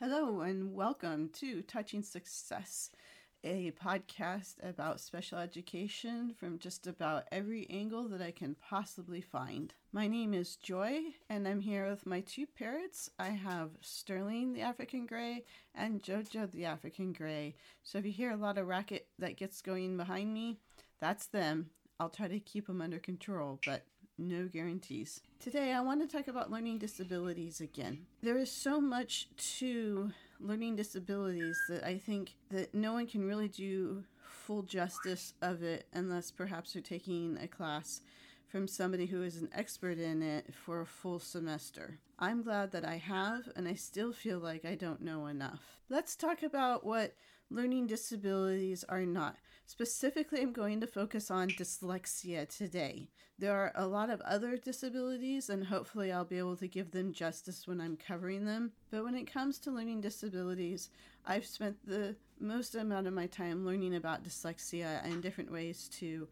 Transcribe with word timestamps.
Hello, 0.00 0.42
and 0.42 0.74
welcome 0.74 1.28
to 1.40 1.60
Touching 1.62 2.04
Success, 2.04 2.92
a 3.42 3.72
podcast 3.72 4.54
about 4.62 5.00
special 5.00 5.38
education 5.38 6.34
from 6.38 6.60
just 6.60 6.86
about 6.86 7.24
every 7.32 7.66
angle 7.68 8.06
that 8.10 8.22
I 8.22 8.30
can 8.30 8.54
possibly 8.54 9.20
find. 9.20 9.74
My 9.90 10.06
name 10.06 10.34
is 10.34 10.54
Joy, 10.54 11.00
and 11.28 11.48
I'm 11.48 11.58
here 11.58 11.90
with 11.90 12.06
my 12.06 12.20
two 12.20 12.46
parrots. 12.46 13.10
I 13.18 13.30
have 13.30 13.70
Sterling 13.80 14.52
the 14.52 14.60
African 14.60 15.04
Gray 15.04 15.44
and 15.74 16.00
Jojo 16.00 16.48
the 16.48 16.66
African 16.66 17.12
Gray. 17.12 17.56
So 17.82 17.98
if 17.98 18.06
you 18.06 18.12
hear 18.12 18.30
a 18.30 18.36
lot 18.36 18.56
of 18.56 18.68
racket 18.68 19.08
that 19.18 19.36
gets 19.36 19.60
going 19.60 19.96
behind 19.96 20.32
me, 20.32 20.60
that's 21.00 21.26
them. 21.26 21.70
I'll 21.98 22.08
try 22.08 22.28
to 22.28 22.38
keep 22.38 22.68
them 22.68 22.80
under 22.80 23.00
control, 23.00 23.58
but 23.66 23.82
no 24.18 24.46
guarantees. 24.46 25.20
Today, 25.40 25.72
I 25.72 25.80
want 25.80 26.00
to 26.00 26.16
talk 26.16 26.28
about 26.28 26.50
learning 26.50 26.78
disabilities 26.78 27.60
again. 27.60 28.06
There 28.22 28.38
is 28.38 28.50
so 28.50 28.80
much 28.80 29.28
to 29.58 30.10
learning 30.40 30.76
disabilities 30.76 31.58
that 31.68 31.84
I 31.84 31.98
think 31.98 32.34
that 32.50 32.74
no 32.74 32.92
one 32.92 33.06
can 33.06 33.26
really 33.26 33.48
do 33.48 34.04
full 34.20 34.62
justice 34.62 35.34
of 35.42 35.62
it 35.62 35.86
unless 35.92 36.30
perhaps 36.30 36.72
they're 36.72 36.82
taking 36.82 37.38
a 37.40 37.46
class 37.46 38.00
from 38.48 38.66
somebody 38.66 39.06
who 39.06 39.22
is 39.22 39.36
an 39.36 39.50
expert 39.54 39.98
in 39.98 40.22
it 40.22 40.54
for 40.54 40.80
a 40.80 40.86
full 40.86 41.18
semester. 41.18 41.98
I'm 42.18 42.42
glad 42.42 42.72
that 42.72 42.84
I 42.84 42.96
have, 42.96 43.48
and 43.54 43.68
I 43.68 43.74
still 43.74 44.12
feel 44.12 44.38
like 44.38 44.64
I 44.64 44.74
don't 44.74 45.02
know 45.02 45.26
enough. 45.26 45.78
Let's 45.88 46.16
talk 46.16 46.42
about 46.42 46.84
what 46.84 47.14
learning 47.50 47.86
disabilities 47.86 48.84
are 48.88 49.06
not. 49.06 49.36
Specifically, 49.66 50.40
I'm 50.40 50.52
going 50.52 50.80
to 50.80 50.86
focus 50.86 51.30
on 51.30 51.48
dyslexia 51.48 52.48
today. 52.48 53.10
There 53.38 53.54
are 53.54 53.72
a 53.76 53.86
lot 53.86 54.10
of 54.10 54.20
other 54.22 54.56
disabilities, 54.56 55.48
and 55.50 55.66
hopefully, 55.66 56.10
I'll 56.10 56.24
be 56.24 56.38
able 56.38 56.56
to 56.56 56.66
give 56.66 56.90
them 56.90 57.12
justice 57.12 57.68
when 57.68 57.80
I'm 57.80 57.96
covering 57.96 58.46
them. 58.46 58.72
But 58.90 59.04
when 59.04 59.14
it 59.14 59.32
comes 59.32 59.58
to 59.60 59.70
learning 59.70 60.00
disabilities, 60.00 60.90
I've 61.24 61.46
spent 61.46 61.76
the 61.86 62.16
most 62.40 62.74
amount 62.74 63.06
of 63.06 63.12
my 63.12 63.26
time 63.26 63.64
learning 63.64 63.94
about 63.94 64.24
dyslexia 64.24 65.04
and 65.04 65.22
different 65.22 65.52
ways 65.52 65.88
to 65.98 66.26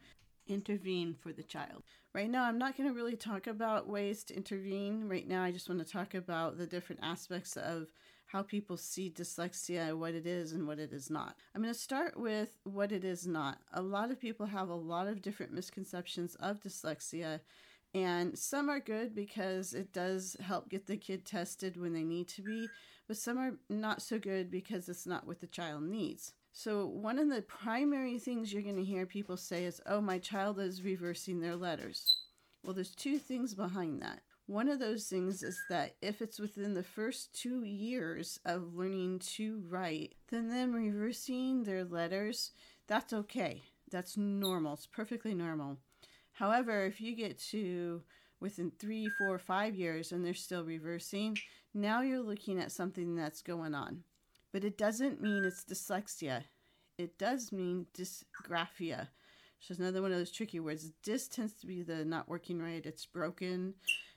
intervene 0.46 1.14
for 1.14 1.32
the 1.32 1.42
child. 1.42 1.82
Right 2.14 2.30
now, 2.30 2.44
I'm 2.44 2.58
not 2.58 2.76
going 2.76 2.88
to 2.88 2.94
really 2.94 3.16
talk 3.16 3.46
about 3.46 3.88
ways 3.88 4.24
to 4.24 4.36
intervene. 4.36 5.08
Right 5.08 5.26
now, 5.26 5.42
I 5.42 5.50
just 5.50 5.68
want 5.68 5.84
to 5.84 5.92
talk 5.92 6.14
about 6.14 6.58
the 6.58 6.66
different 6.66 7.02
aspects 7.02 7.56
of 7.56 7.92
how 8.26 8.42
people 8.42 8.76
see 8.76 9.10
dyslexia, 9.10 9.96
what 9.96 10.14
it 10.14 10.26
is 10.26 10.52
and 10.52 10.66
what 10.66 10.78
it 10.78 10.92
is 10.92 11.10
not. 11.10 11.36
I'm 11.54 11.62
going 11.62 11.72
to 11.72 11.78
start 11.78 12.18
with 12.18 12.58
what 12.64 12.90
it 12.90 13.04
is 13.04 13.26
not. 13.26 13.58
A 13.72 13.82
lot 13.82 14.10
of 14.10 14.20
people 14.20 14.46
have 14.46 14.68
a 14.68 14.74
lot 14.74 15.06
of 15.06 15.22
different 15.22 15.52
misconceptions 15.52 16.34
of 16.36 16.60
dyslexia, 16.60 17.40
and 17.94 18.36
some 18.36 18.68
are 18.68 18.80
good 18.80 19.14
because 19.14 19.72
it 19.72 19.92
does 19.92 20.36
help 20.40 20.68
get 20.68 20.86
the 20.86 20.96
kid 20.96 21.24
tested 21.24 21.80
when 21.80 21.92
they 21.92 22.04
need 22.04 22.28
to 22.28 22.42
be, 22.42 22.68
but 23.06 23.16
some 23.16 23.38
are 23.38 23.52
not 23.70 24.02
so 24.02 24.18
good 24.18 24.50
because 24.50 24.88
it's 24.88 25.06
not 25.06 25.26
what 25.26 25.40
the 25.40 25.46
child 25.46 25.82
needs. 25.84 26.32
So, 26.58 26.86
one 26.86 27.18
of 27.18 27.28
the 27.28 27.42
primary 27.42 28.18
things 28.18 28.50
you're 28.50 28.62
going 28.62 28.76
to 28.76 28.82
hear 28.82 29.04
people 29.04 29.36
say 29.36 29.66
is, 29.66 29.82
Oh, 29.84 30.00
my 30.00 30.18
child 30.18 30.58
is 30.58 30.82
reversing 30.82 31.38
their 31.38 31.54
letters. 31.54 32.22
Well, 32.64 32.72
there's 32.72 32.94
two 32.94 33.18
things 33.18 33.52
behind 33.52 34.00
that. 34.00 34.22
One 34.46 34.70
of 34.70 34.78
those 34.78 35.04
things 35.04 35.42
is 35.42 35.60
that 35.68 35.96
if 36.00 36.22
it's 36.22 36.38
within 36.38 36.72
the 36.72 36.82
first 36.82 37.38
two 37.38 37.62
years 37.62 38.40
of 38.46 38.74
learning 38.74 39.18
to 39.34 39.64
write, 39.68 40.14
then 40.30 40.48
them 40.48 40.72
reversing 40.72 41.64
their 41.64 41.84
letters, 41.84 42.52
that's 42.86 43.12
okay. 43.12 43.62
That's 43.90 44.16
normal. 44.16 44.72
It's 44.72 44.86
perfectly 44.86 45.34
normal. 45.34 45.76
However, 46.32 46.86
if 46.86 47.02
you 47.02 47.14
get 47.14 47.38
to 47.50 48.00
within 48.40 48.72
three, 48.78 49.10
four, 49.18 49.38
five 49.38 49.74
years 49.74 50.10
and 50.10 50.24
they're 50.24 50.32
still 50.32 50.64
reversing, 50.64 51.36
now 51.74 52.00
you're 52.00 52.20
looking 52.20 52.58
at 52.58 52.72
something 52.72 53.14
that's 53.14 53.42
going 53.42 53.74
on. 53.74 54.04
But 54.56 54.64
it 54.64 54.78
doesn't 54.78 55.20
mean 55.20 55.44
it's 55.44 55.66
dyslexia. 55.66 56.44
It 56.96 57.18
does 57.18 57.52
mean 57.52 57.88
dysgraphia. 57.92 59.08
So 59.60 59.72
it's 59.72 59.80
another 59.80 60.00
one 60.00 60.12
of 60.12 60.16
those 60.16 60.30
tricky 60.30 60.60
words. 60.60 60.92
Dys 61.04 61.30
tends 61.30 61.52
to 61.60 61.66
be 61.66 61.82
the 61.82 62.06
not 62.06 62.26
working 62.26 62.62
right, 62.62 62.86
it's 62.86 63.04
broken 63.04 63.74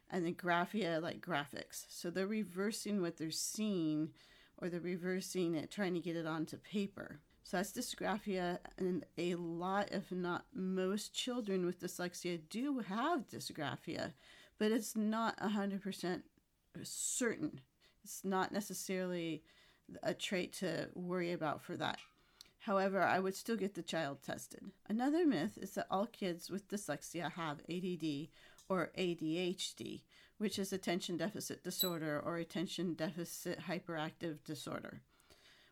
and 0.10 0.26
then 0.26 0.36
graphia 0.36 1.02
like 1.02 1.20
graphics. 1.20 1.84
So 1.90 2.10
they're 2.10 2.26
reversing 2.26 3.02
what 3.02 3.18
they're 3.18 3.32
seeing 3.32 4.12
or 4.60 4.70
they're 4.70 4.80
reversing 4.80 5.56
it, 5.56 5.72
trying 5.72 5.94
to 5.96 6.00
get 6.00 6.16
it 6.16 6.26
onto 6.26 6.56
paper. 6.56 7.20
So 7.44 7.58
that's 7.58 7.74
dysgraphia, 7.74 8.60
and 8.78 9.04
a 9.18 9.36
lot, 9.36 9.90
if 9.92 10.10
not 10.10 10.46
most, 10.56 11.14
children 11.14 11.66
with 11.66 11.82
dyslexia 11.82 12.40
do 12.50 12.80
have 12.80 13.28
dysgraphia, 13.28 14.14
but 14.58 14.72
it's 14.72 14.96
not 14.96 15.38
100% 15.42 16.22
certain. 16.84 17.60
It's 18.06 18.24
not 18.24 18.54
necessarily 18.54 19.44
a 20.04 20.14
trait 20.14 20.54
to 20.54 20.90
worry 20.94 21.32
about 21.32 21.62
for 21.62 21.78
that. 21.78 22.00
However, 22.60 23.02
I 23.02 23.20
would 23.20 23.36
still 23.36 23.56
get 23.56 23.74
the 23.74 23.82
child 23.82 24.22
tested. 24.22 24.72
Another 24.88 25.26
myth 25.26 25.58
is 25.58 25.72
that 25.72 25.88
all 25.90 26.06
kids 26.06 26.50
with 26.50 26.68
dyslexia 26.68 27.32
have 27.32 27.62
ADD 27.70 28.28
or 28.68 28.92
ADHD, 28.98 30.02
which 30.38 30.60
is 30.60 30.74
attention 30.74 31.18
deficit 31.18 31.64
disorder 31.64 32.22
or 32.24 32.38
attention 32.38 32.94
deficit 32.94 33.62
hyperactive 33.62 34.44
disorder, 34.44 35.02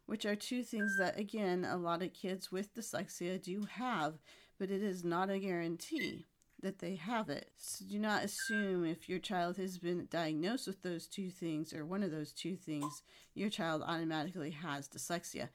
which 0.05 0.25
are 0.25 0.35
two 0.35 0.63
things 0.63 0.97
that, 0.97 1.19
again, 1.19 1.65
a 1.65 1.77
lot 1.77 2.01
of 2.01 2.13
kids 2.13 2.51
with 2.51 2.73
dyslexia 2.73 3.41
do 3.41 3.65
have, 3.65 4.15
but 4.57 4.71
it 4.71 4.81
is 4.81 5.03
not 5.03 5.29
a 5.29 5.39
guarantee 5.39 6.25
that 6.61 6.79
they 6.79 6.95
have 6.95 7.29
it. 7.29 7.51
So 7.57 7.85
do 7.85 7.99
not 7.99 8.23
assume 8.23 8.85
if 8.85 9.07
your 9.07 9.19
child 9.19 9.57
has 9.57 9.77
been 9.77 10.07
diagnosed 10.09 10.67
with 10.67 10.81
those 10.81 11.07
two 11.07 11.29
things 11.29 11.73
or 11.73 11.85
one 11.85 12.03
of 12.03 12.11
those 12.11 12.31
two 12.31 12.55
things, 12.55 13.03
your 13.35 13.49
child 13.49 13.83
automatically 13.85 14.51
has 14.51 14.87
dyslexia. 14.87 15.49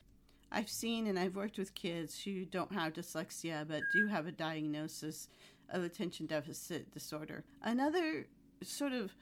I've 0.51 0.69
seen 0.69 1.07
and 1.07 1.19
I've 1.19 1.35
worked 1.35 1.59
with 1.59 1.75
kids 1.75 2.23
who 2.23 2.45
don't 2.45 2.73
have 2.73 2.93
dyslexia 2.93 3.67
but 3.67 3.83
do 3.93 4.07
have 4.09 4.27
a 4.27 4.33
diagnosis 4.33 5.29
of 5.71 5.83
attention 5.83 6.27
deficit 6.27 6.93
disorder. 6.93 7.45
Another 7.63 8.27
sort 8.63 8.93
of 8.93 9.13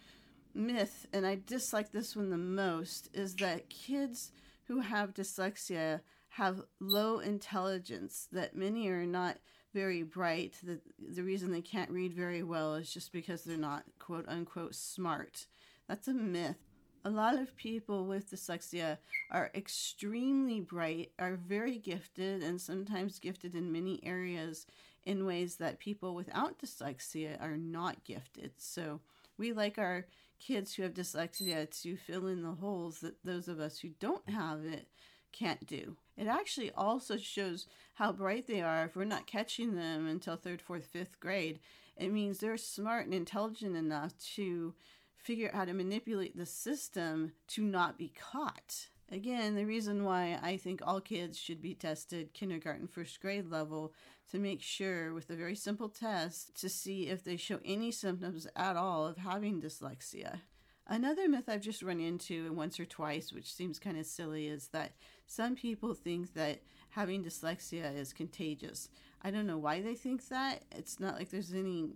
myth, 0.54 1.06
and 1.12 1.26
I 1.26 1.38
dislike 1.46 1.92
this 1.92 2.16
one 2.16 2.30
the 2.30 2.36
most, 2.36 3.08
is 3.14 3.36
that 3.36 3.70
kids 3.70 4.32
who 4.64 4.80
have 4.80 5.14
dyslexia 5.14 6.00
have 6.30 6.62
low 6.80 7.18
intelligence, 7.18 8.28
that 8.32 8.56
many 8.56 8.88
are 8.88 9.06
not 9.06 9.38
very 9.72 10.02
bright, 10.02 10.54
that 10.64 10.80
the 10.98 11.22
reason 11.22 11.52
they 11.52 11.60
can't 11.60 11.90
read 11.90 12.12
very 12.12 12.42
well 12.42 12.74
is 12.74 12.92
just 12.92 13.12
because 13.12 13.44
they're 13.44 13.56
not 13.56 13.84
quote 13.98 14.26
unquote 14.28 14.74
smart. 14.74 15.46
That's 15.88 16.08
a 16.08 16.14
myth. 16.14 16.56
A 17.04 17.10
lot 17.10 17.38
of 17.38 17.56
people 17.56 18.04
with 18.04 18.30
dyslexia 18.30 18.98
are 19.30 19.50
extremely 19.54 20.60
bright, 20.60 21.12
are 21.18 21.36
very 21.36 21.78
gifted, 21.78 22.42
and 22.42 22.60
sometimes 22.60 23.18
gifted 23.18 23.54
in 23.54 23.72
many 23.72 24.00
areas 24.04 24.66
in 25.04 25.24
ways 25.24 25.56
that 25.56 25.78
people 25.78 26.14
without 26.14 26.58
dyslexia 26.58 27.40
are 27.40 27.56
not 27.56 28.04
gifted. 28.04 28.52
So 28.58 29.00
we 29.38 29.52
like 29.52 29.78
our 29.78 30.06
kids 30.38 30.74
who 30.74 30.82
have 30.82 30.94
dyslexia 30.94 31.70
to 31.82 31.96
fill 31.96 32.26
in 32.26 32.42
the 32.42 32.52
holes 32.52 33.00
that 33.00 33.16
those 33.24 33.48
of 33.48 33.60
us 33.60 33.78
who 33.78 33.88
don't 34.00 34.28
have 34.28 34.64
it 34.64 34.86
can't 35.32 35.66
do. 35.66 35.96
It 36.16 36.26
actually 36.26 36.70
also 36.72 37.16
shows 37.16 37.66
how 37.94 38.12
bright 38.12 38.46
they 38.46 38.60
are 38.60 38.84
if 38.84 38.96
we're 38.96 39.04
not 39.04 39.26
catching 39.26 39.74
them 39.74 40.06
until 40.06 40.36
third, 40.36 40.60
fourth, 40.60 40.86
fifth 40.86 41.18
grade. 41.20 41.60
It 41.96 42.12
means 42.12 42.38
they're 42.38 42.56
smart 42.56 43.06
and 43.06 43.14
intelligent 43.14 43.76
enough 43.76 44.16
to 44.36 44.74
figure 45.16 45.48
out 45.48 45.54
how 45.54 45.64
to 45.66 45.74
manipulate 45.74 46.36
the 46.36 46.46
system 46.46 47.32
to 47.48 47.62
not 47.62 47.98
be 47.98 48.12
caught. 48.18 48.88
Again, 49.12 49.56
the 49.56 49.66
reason 49.66 50.04
why 50.04 50.38
I 50.40 50.56
think 50.56 50.80
all 50.82 51.00
kids 51.00 51.36
should 51.36 51.60
be 51.60 51.74
tested 51.74 52.32
kindergarten, 52.32 52.86
first 52.86 53.20
grade 53.20 53.50
level 53.50 53.92
to 54.30 54.38
make 54.38 54.62
sure 54.62 55.12
with 55.12 55.28
a 55.30 55.36
very 55.36 55.56
simple 55.56 55.88
test 55.88 56.58
to 56.60 56.68
see 56.68 57.08
if 57.08 57.24
they 57.24 57.36
show 57.36 57.58
any 57.64 57.90
symptoms 57.90 58.46
at 58.54 58.76
all 58.76 59.06
of 59.06 59.16
having 59.16 59.60
dyslexia. 59.60 60.40
Another 60.86 61.28
myth 61.28 61.48
I've 61.48 61.60
just 61.60 61.82
run 61.82 62.00
into 62.00 62.52
once 62.52 62.78
or 62.78 62.84
twice, 62.84 63.32
which 63.32 63.52
seems 63.52 63.78
kind 63.78 63.98
of 63.98 64.06
silly, 64.06 64.46
is 64.46 64.68
that 64.68 64.92
some 65.30 65.54
people 65.54 65.94
think 65.94 66.34
that 66.34 66.58
having 66.88 67.22
dyslexia 67.22 67.96
is 67.96 68.12
contagious. 68.12 68.88
I 69.22 69.30
don't 69.30 69.46
know 69.46 69.58
why 69.58 69.80
they 69.80 69.94
think 69.94 70.26
that. 70.28 70.64
It's 70.72 70.98
not 70.98 71.14
like 71.14 71.30
there's 71.30 71.54
any 71.54 71.90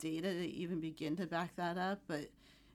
data 0.00 0.32
to 0.32 0.44
even 0.44 0.80
begin 0.80 1.14
to 1.16 1.26
back 1.26 1.54
that 1.54 1.78
up, 1.78 2.00
but 2.08 2.30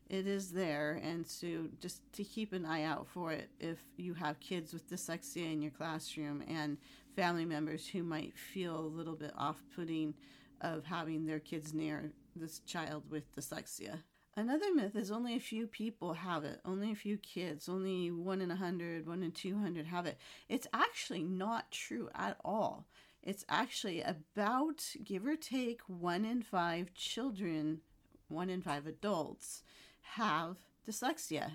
it 0.08 0.26
is 0.26 0.52
there 0.52 1.02
and 1.04 1.26
so 1.26 1.68
just 1.82 2.00
to 2.14 2.24
keep 2.24 2.54
an 2.54 2.64
eye 2.64 2.84
out 2.84 3.08
for 3.08 3.32
it 3.32 3.50
if 3.60 3.80
you 3.98 4.14
have 4.14 4.40
kids 4.40 4.72
with 4.72 4.88
dyslexia 4.88 5.52
in 5.52 5.64
your 5.64 5.72
classroom 5.72 6.44
and 6.48 6.78
family 7.16 7.44
members 7.44 7.88
who 7.88 8.04
might 8.04 8.38
feel 8.38 8.80
a 8.80 8.82
little 8.82 9.16
bit 9.16 9.32
off-putting 9.36 10.14
of 10.62 10.86
having 10.86 11.26
their 11.26 11.40
kids 11.40 11.74
near 11.74 12.12
this 12.36 12.60
child 12.60 13.02
with 13.10 13.36
dyslexia 13.36 13.98
another 14.36 14.74
myth 14.74 14.96
is 14.96 15.12
only 15.12 15.36
a 15.36 15.40
few 15.40 15.68
people 15.68 16.14
have 16.14 16.44
it 16.44 16.60
only 16.66 16.92
a 16.92 16.96
few 16.96 17.18
kids 17.18 17.70
only 17.70 18.12
one 18.12 18.42
in 18.42 18.52
a 18.52 18.56
hundred 18.56 19.08
one 19.08 19.24
in 19.24 19.32
200 19.32 19.86
have 19.86 20.06
it 20.06 20.18
it's 20.50 20.68
actually 20.74 21.24
not 21.24 21.72
true 21.72 22.10
at 22.16 22.38
all 22.44 22.86
it's 23.24 23.46
actually 23.50 24.02
about 24.02 24.84
give 25.04 25.26
or 25.26 25.36
take 25.36 25.82
one 25.88 26.26
in 26.26 26.42
five 26.42 26.94
children 26.94 27.80
one 28.28 28.50
in 28.50 28.62
five 28.62 28.86
adults 28.88 29.64
have 30.02 30.58
dyslexia. 30.88 31.52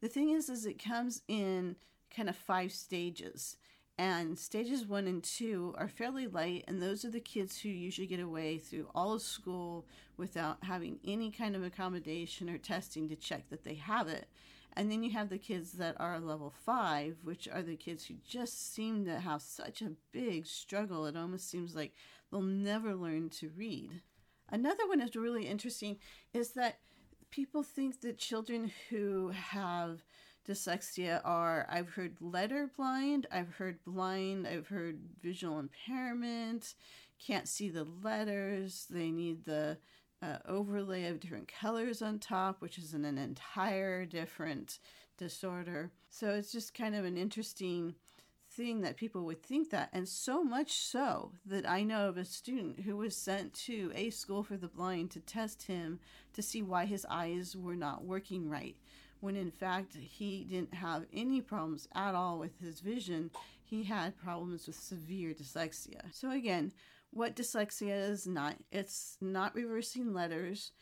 The 0.00 0.08
thing 0.08 0.30
is, 0.30 0.48
is 0.48 0.66
it 0.66 0.82
comes 0.82 1.22
in 1.28 1.76
kind 2.14 2.28
of 2.28 2.36
five 2.36 2.72
stages. 2.72 3.56
And 3.98 4.38
stages 4.38 4.86
one 4.86 5.06
and 5.06 5.22
two 5.22 5.74
are 5.76 5.86
fairly 5.86 6.26
light, 6.26 6.64
and 6.66 6.82
those 6.82 7.04
are 7.04 7.10
the 7.10 7.20
kids 7.20 7.60
who 7.60 7.68
usually 7.68 8.06
get 8.06 8.20
away 8.20 8.58
through 8.58 8.88
all 8.94 9.12
of 9.12 9.22
school 9.22 9.86
without 10.22 10.62
having 10.62 11.00
any 11.04 11.32
kind 11.32 11.56
of 11.56 11.64
accommodation 11.64 12.48
or 12.48 12.56
testing 12.56 13.08
to 13.08 13.16
check 13.16 13.50
that 13.50 13.64
they 13.64 13.74
have 13.74 14.06
it. 14.06 14.28
And 14.74 14.88
then 14.88 15.02
you 15.02 15.10
have 15.10 15.30
the 15.30 15.36
kids 15.36 15.72
that 15.72 15.96
are 15.98 16.20
level 16.20 16.54
five, 16.64 17.16
which 17.24 17.48
are 17.48 17.60
the 17.60 17.74
kids 17.74 18.04
who 18.04 18.14
just 18.24 18.72
seem 18.72 19.04
to 19.04 19.18
have 19.18 19.42
such 19.42 19.82
a 19.82 19.96
big 20.12 20.46
struggle. 20.46 21.06
It 21.06 21.16
almost 21.16 21.50
seems 21.50 21.74
like 21.74 21.92
they'll 22.30 22.40
never 22.40 22.94
learn 22.94 23.30
to 23.30 23.50
read. 23.56 24.00
Another 24.48 24.86
one 24.86 25.00
is 25.00 25.16
really 25.16 25.48
interesting 25.48 25.96
is 26.32 26.52
that 26.52 26.78
people 27.32 27.64
think 27.64 28.00
that 28.02 28.16
children 28.16 28.70
who 28.90 29.30
have 29.30 30.04
dyslexia 30.48 31.20
are 31.24 31.66
I've 31.68 31.90
heard 31.90 32.16
letter 32.20 32.70
blind, 32.76 33.26
I've 33.32 33.54
heard 33.54 33.82
blind, 33.84 34.46
I've 34.46 34.68
heard 34.68 35.00
visual 35.20 35.58
impairment, 35.58 36.74
can't 37.24 37.48
see 37.48 37.68
the 37.68 37.86
letters, 38.02 38.86
they 38.88 39.10
need 39.10 39.44
the 39.44 39.78
uh, 40.22 40.38
overlay 40.46 41.06
of 41.06 41.20
different 41.20 41.50
colors 41.60 42.00
on 42.00 42.18
top, 42.18 42.60
which 42.60 42.78
is 42.78 42.94
an, 42.94 43.04
an 43.04 43.18
entire 43.18 44.06
different 44.06 44.78
disorder. 45.18 45.90
So 46.10 46.30
it's 46.30 46.52
just 46.52 46.74
kind 46.74 46.94
of 46.94 47.04
an 47.04 47.16
interesting 47.16 47.94
thing 48.50 48.82
that 48.82 48.96
people 48.96 49.24
would 49.24 49.42
think 49.42 49.70
that. 49.70 49.88
And 49.92 50.08
so 50.08 50.44
much 50.44 50.72
so 50.72 51.32
that 51.46 51.68
I 51.68 51.82
know 51.82 52.08
of 52.08 52.16
a 52.16 52.24
student 52.24 52.80
who 52.80 52.96
was 52.96 53.16
sent 53.16 53.54
to 53.54 53.90
a 53.94 54.10
school 54.10 54.42
for 54.42 54.56
the 54.56 54.68
blind 54.68 55.10
to 55.12 55.20
test 55.20 55.64
him 55.64 56.00
to 56.34 56.42
see 56.42 56.62
why 56.62 56.84
his 56.84 57.06
eyes 57.08 57.56
were 57.56 57.76
not 57.76 58.04
working 58.04 58.48
right. 58.48 58.76
When 59.20 59.36
in 59.36 59.50
fact, 59.50 59.96
he 59.96 60.44
didn't 60.44 60.74
have 60.74 61.06
any 61.12 61.40
problems 61.40 61.88
at 61.94 62.14
all 62.14 62.38
with 62.38 62.58
his 62.60 62.80
vision. 62.80 63.30
He 63.64 63.84
had 63.84 64.18
problems 64.18 64.66
with 64.66 64.76
severe 64.76 65.32
dyslexia. 65.32 66.12
So, 66.12 66.30
again, 66.30 66.72
what 67.12 67.36
dyslexia 67.36 68.10
is 68.10 68.26
not. 68.26 68.56
It's 68.70 69.16
not 69.20 69.54
reversing 69.54 70.12
letters. 70.12 70.72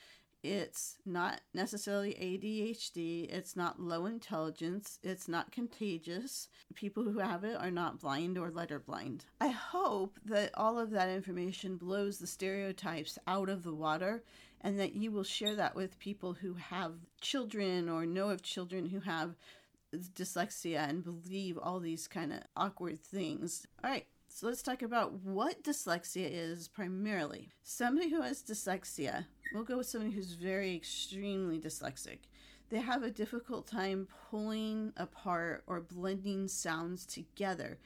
It's 0.42 0.96
not 1.04 1.42
necessarily 1.52 2.14
ADHD. 2.14 3.30
It's 3.30 3.56
not 3.56 3.80
low 3.80 4.06
intelligence. 4.06 4.98
It's 5.02 5.28
not 5.28 5.52
contagious. 5.52 6.48
People 6.74 7.04
who 7.04 7.18
have 7.18 7.44
it 7.44 7.56
are 7.60 7.70
not 7.70 8.00
blind 8.00 8.38
or 8.38 8.50
letter 8.50 8.78
blind. 8.78 9.26
I 9.40 9.48
hope 9.48 10.18
that 10.24 10.52
all 10.54 10.78
of 10.78 10.90
that 10.92 11.10
information 11.10 11.76
blows 11.76 12.18
the 12.18 12.26
stereotypes 12.26 13.18
out 13.26 13.50
of 13.50 13.64
the 13.64 13.74
water 13.74 14.22
and 14.62 14.80
that 14.80 14.94
you 14.94 15.10
will 15.10 15.24
share 15.24 15.54
that 15.56 15.74
with 15.74 15.98
people 15.98 16.32
who 16.32 16.54
have 16.54 16.94
children 17.20 17.88
or 17.88 18.06
know 18.06 18.30
of 18.30 18.42
children 18.42 18.86
who 18.86 19.00
have 19.00 19.36
dyslexia 20.14 20.88
and 20.88 21.04
believe 21.04 21.58
all 21.58 21.80
these 21.80 22.06
kind 22.08 22.32
of 22.32 22.40
awkward 22.56 22.98
things. 23.00 23.66
All 23.82 23.90
right, 23.90 24.06
so 24.32 24.46
let's 24.46 24.62
talk 24.62 24.82
about 24.82 25.12
what 25.24 25.64
dyslexia 25.64 26.28
is 26.30 26.68
primarily. 26.68 27.50
Somebody 27.64 28.10
who 28.10 28.22
has 28.22 28.42
dyslexia, 28.42 29.26
we'll 29.52 29.64
go 29.64 29.78
with 29.78 29.88
somebody 29.88 30.14
who's 30.14 30.34
very 30.34 30.74
extremely 30.74 31.58
dyslexic. 31.58 32.20
They 32.70 32.78
have 32.78 33.02
a 33.02 33.10
difficult 33.10 33.66
time 33.66 34.06
pulling 34.30 34.92
apart 34.96 35.64
or 35.66 35.80
blending 35.80 36.46
sounds 36.46 37.04
together. 37.04 37.78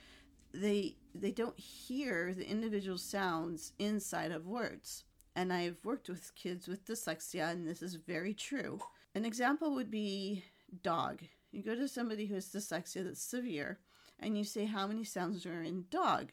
They 0.52 0.96
they 1.14 1.30
don't 1.30 1.58
hear 1.58 2.34
the 2.34 2.48
individual 2.48 2.98
sounds 2.98 3.72
inside 3.78 4.30
of 4.30 4.46
words. 4.46 5.04
And 5.34 5.50
I've 5.50 5.82
worked 5.82 6.10
with 6.10 6.34
kids 6.34 6.68
with 6.68 6.84
dyslexia 6.84 7.50
and 7.50 7.66
this 7.66 7.82
is 7.82 7.94
very 7.94 8.34
true. 8.34 8.80
An 9.14 9.24
example 9.24 9.74
would 9.74 9.90
be 9.90 10.44
dog. 10.82 11.22
You 11.52 11.62
go 11.62 11.74
to 11.74 11.88
somebody 11.88 12.26
who 12.26 12.34
has 12.34 12.46
dyslexia 12.48 13.02
that's 13.02 13.22
severe 13.22 13.78
and 14.18 14.36
you 14.36 14.44
say 14.44 14.66
how 14.66 14.86
many 14.86 15.04
sounds 15.04 15.46
are 15.46 15.62
in 15.62 15.84
dog. 15.90 16.32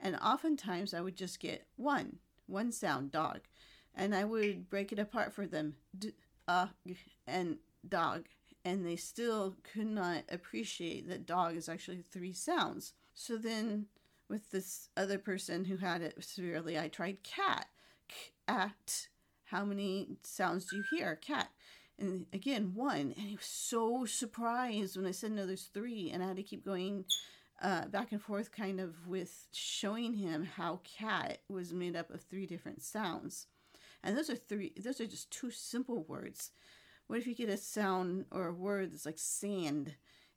And 0.00 0.16
oftentimes 0.16 0.94
I 0.94 1.00
would 1.00 1.16
just 1.16 1.40
get 1.40 1.66
one, 1.76 2.18
one 2.46 2.72
sound, 2.72 3.12
dog. 3.12 3.40
And 3.94 4.14
I 4.14 4.24
would 4.24 4.68
break 4.70 4.92
it 4.92 4.98
apart 4.98 5.32
for 5.32 5.46
them, 5.46 5.74
d, 5.96 6.12
uh, 6.48 6.68
and 7.26 7.58
dog. 7.88 8.24
And 8.64 8.86
they 8.86 8.96
still 8.96 9.56
could 9.62 9.86
not 9.86 10.24
appreciate 10.30 11.08
that 11.08 11.26
dog 11.26 11.56
is 11.56 11.68
actually 11.68 12.02
three 12.02 12.32
sounds. 12.32 12.94
So 13.14 13.36
then 13.36 13.86
with 14.28 14.50
this 14.50 14.88
other 14.96 15.18
person 15.18 15.64
who 15.64 15.76
had 15.76 16.00
it 16.00 16.16
severely, 16.20 16.78
I 16.78 16.88
tried 16.88 17.22
cat. 17.22 17.66
Cat. 18.48 19.08
How 19.44 19.64
many 19.64 20.16
sounds 20.22 20.66
do 20.66 20.76
you 20.76 20.84
hear? 20.90 21.16
Cat. 21.16 21.50
And 21.98 22.26
again, 22.32 22.72
one. 22.74 23.14
And 23.16 23.28
he 23.28 23.36
was 23.36 23.44
so 23.44 24.04
surprised 24.04 24.96
when 24.96 25.06
I 25.06 25.12
said, 25.12 25.32
no, 25.32 25.46
there's 25.46 25.70
three. 25.72 26.10
And 26.10 26.22
I 26.22 26.28
had 26.28 26.36
to 26.36 26.42
keep 26.42 26.64
going 26.64 27.04
uh, 27.62 27.86
back 27.86 28.12
and 28.12 28.20
forth 28.20 28.50
kind 28.50 28.80
of 28.80 29.06
with 29.06 29.46
showing 29.52 30.14
him 30.14 30.44
how 30.44 30.80
cat 30.84 31.38
was 31.48 31.72
made 31.72 31.94
up 31.94 32.10
of 32.10 32.22
three 32.22 32.46
different 32.46 32.82
sounds. 32.82 33.46
And 34.02 34.16
those 34.16 34.30
are 34.30 34.36
three, 34.36 34.72
those 34.82 35.00
are 35.00 35.06
just 35.06 35.30
two 35.30 35.50
simple 35.50 36.02
words. 36.04 36.50
What 37.06 37.18
if 37.18 37.26
you 37.26 37.34
get 37.34 37.48
a 37.48 37.56
sound 37.56 38.24
or 38.32 38.46
a 38.48 38.54
word 38.54 38.92
that's 38.92 39.06
like 39.06 39.18
sand 39.18 39.94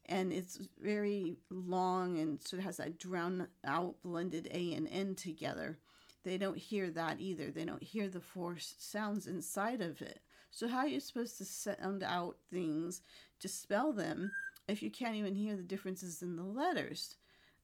and 0.07 0.31
it's 0.31 0.59
very 0.79 1.37
long 1.49 2.19
and 2.19 2.41
sort 2.43 2.59
of 2.59 2.65
has 2.65 2.77
that 2.77 2.99
drown 2.99 3.47
out 3.65 3.95
blended 4.03 4.47
A 4.51 4.73
and 4.73 4.87
N 4.91 5.15
together? 5.15 5.79
They 6.23 6.37
don't 6.37 6.57
hear 6.57 6.89
that 6.91 7.19
either. 7.19 7.49
They 7.49 7.65
don't 7.65 7.83
hear 7.83 8.07
the 8.07 8.19
four 8.19 8.57
sounds 8.59 9.25
inside 9.25 9.81
of 9.81 10.01
it. 10.01 10.19
So, 10.55 10.69
how 10.69 10.77
are 10.79 10.87
you 10.87 11.01
supposed 11.01 11.37
to 11.39 11.45
sound 11.45 12.01
out 12.01 12.37
things 12.49 13.01
to 13.41 13.49
spell 13.49 13.91
them 13.91 14.31
if 14.69 14.81
you 14.81 14.89
can't 14.89 15.17
even 15.17 15.35
hear 15.35 15.57
the 15.57 15.63
differences 15.63 16.21
in 16.21 16.37
the 16.37 16.43
letters. 16.43 17.17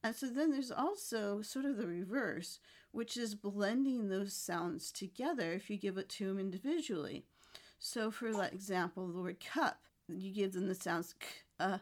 And 0.03 0.13
so 0.13 0.27
then 0.27 0.51
there's 0.51 0.71
also 0.71 1.41
sort 1.41 1.63
of 1.63 1.77
the 1.77 1.87
reverse, 1.87 2.59
which 2.91 3.15
is 3.15 3.33
blending 3.33 4.09
those 4.09 4.33
sounds 4.33 4.91
together 4.91 5.53
if 5.53 5.69
you 5.69 5.77
give 5.77 5.97
it 5.97 6.09
to 6.09 6.27
them 6.27 6.37
individually. 6.37 7.23
So, 7.79 8.11
for 8.11 8.27
example, 8.27 9.07
the 9.07 9.21
word 9.21 9.39
cup, 9.39 9.79
you 10.09 10.33
give 10.33 10.51
them 10.51 10.67
the 10.67 10.75
sounds 10.75 11.15
k, 11.17 11.27
uh, 11.61 11.63
up, 11.63 11.81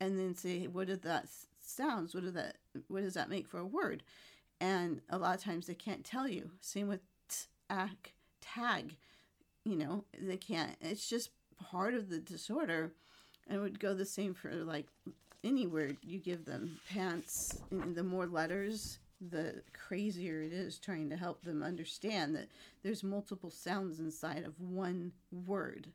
and 0.00 0.18
then 0.18 0.34
say, 0.34 0.66
what 0.66 0.90
are 0.90 0.96
that 0.96 1.28
sounds? 1.64 2.14
What, 2.14 2.24
are 2.24 2.30
that, 2.32 2.58
what 2.88 3.02
does 3.02 3.14
that 3.14 3.30
make 3.30 3.48
for 3.48 3.58
a 3.58 3.66
word? 3.66 4.02
And 4.60 5.00
a 5.08 5.16
lot 5.16 5.34
of 5.34 5.42
times 5.42 5.66
they 5.66 5.74
can't 5.74 6.04
tell 6.04 6.28
you. 6.28 6.50
Same 6.60 6.88
with 6.88 7.00
t, 7.28 7.46
ak, 7.70 8.12
tag. 8.40 8.96
You 9.66 9.76
know, 9.76 10.04
they 10.16 10.36
can't. 10.36 10.76
It's 10.80 11.08
just 11.08 11.30
part 11.58 11.94
of 11.94 12.08
the 12.08 12.18
disorder 12.20 12.92
and 13.48 13.58
it 13.58 13.60
would 13.60 13.80
go 13.80 13.94
the 13.94 14.04
same 14.04 14.32
for 14.32 14.52
like 14.52 14.86
any 15.42 15.66
word 15.66 15.96
you 16.02 16.20
give 16.20 16.44
them. 16.44 16.78
Pants, 16.88 17.58
the 17.70 18.04
more 18.04 18.26
letters, 18.26 19.00
the 19.20 19.62
crazier 19.72 20.40
it 20.40 20.52
is 20.52 20.78
trying 20.78 21.10
to 21.10 21.16
help 21.16 21.42
them 21.42 21.64
understand 21.64 22.36
that 22.36 22.48
there's 22.84 23.02
multiple 23.02 23.50
sounds 23.50 23.98
inside 23.98 24.44
of 24.44 24.60
one 24.60 25.10
word. 25.32 25.88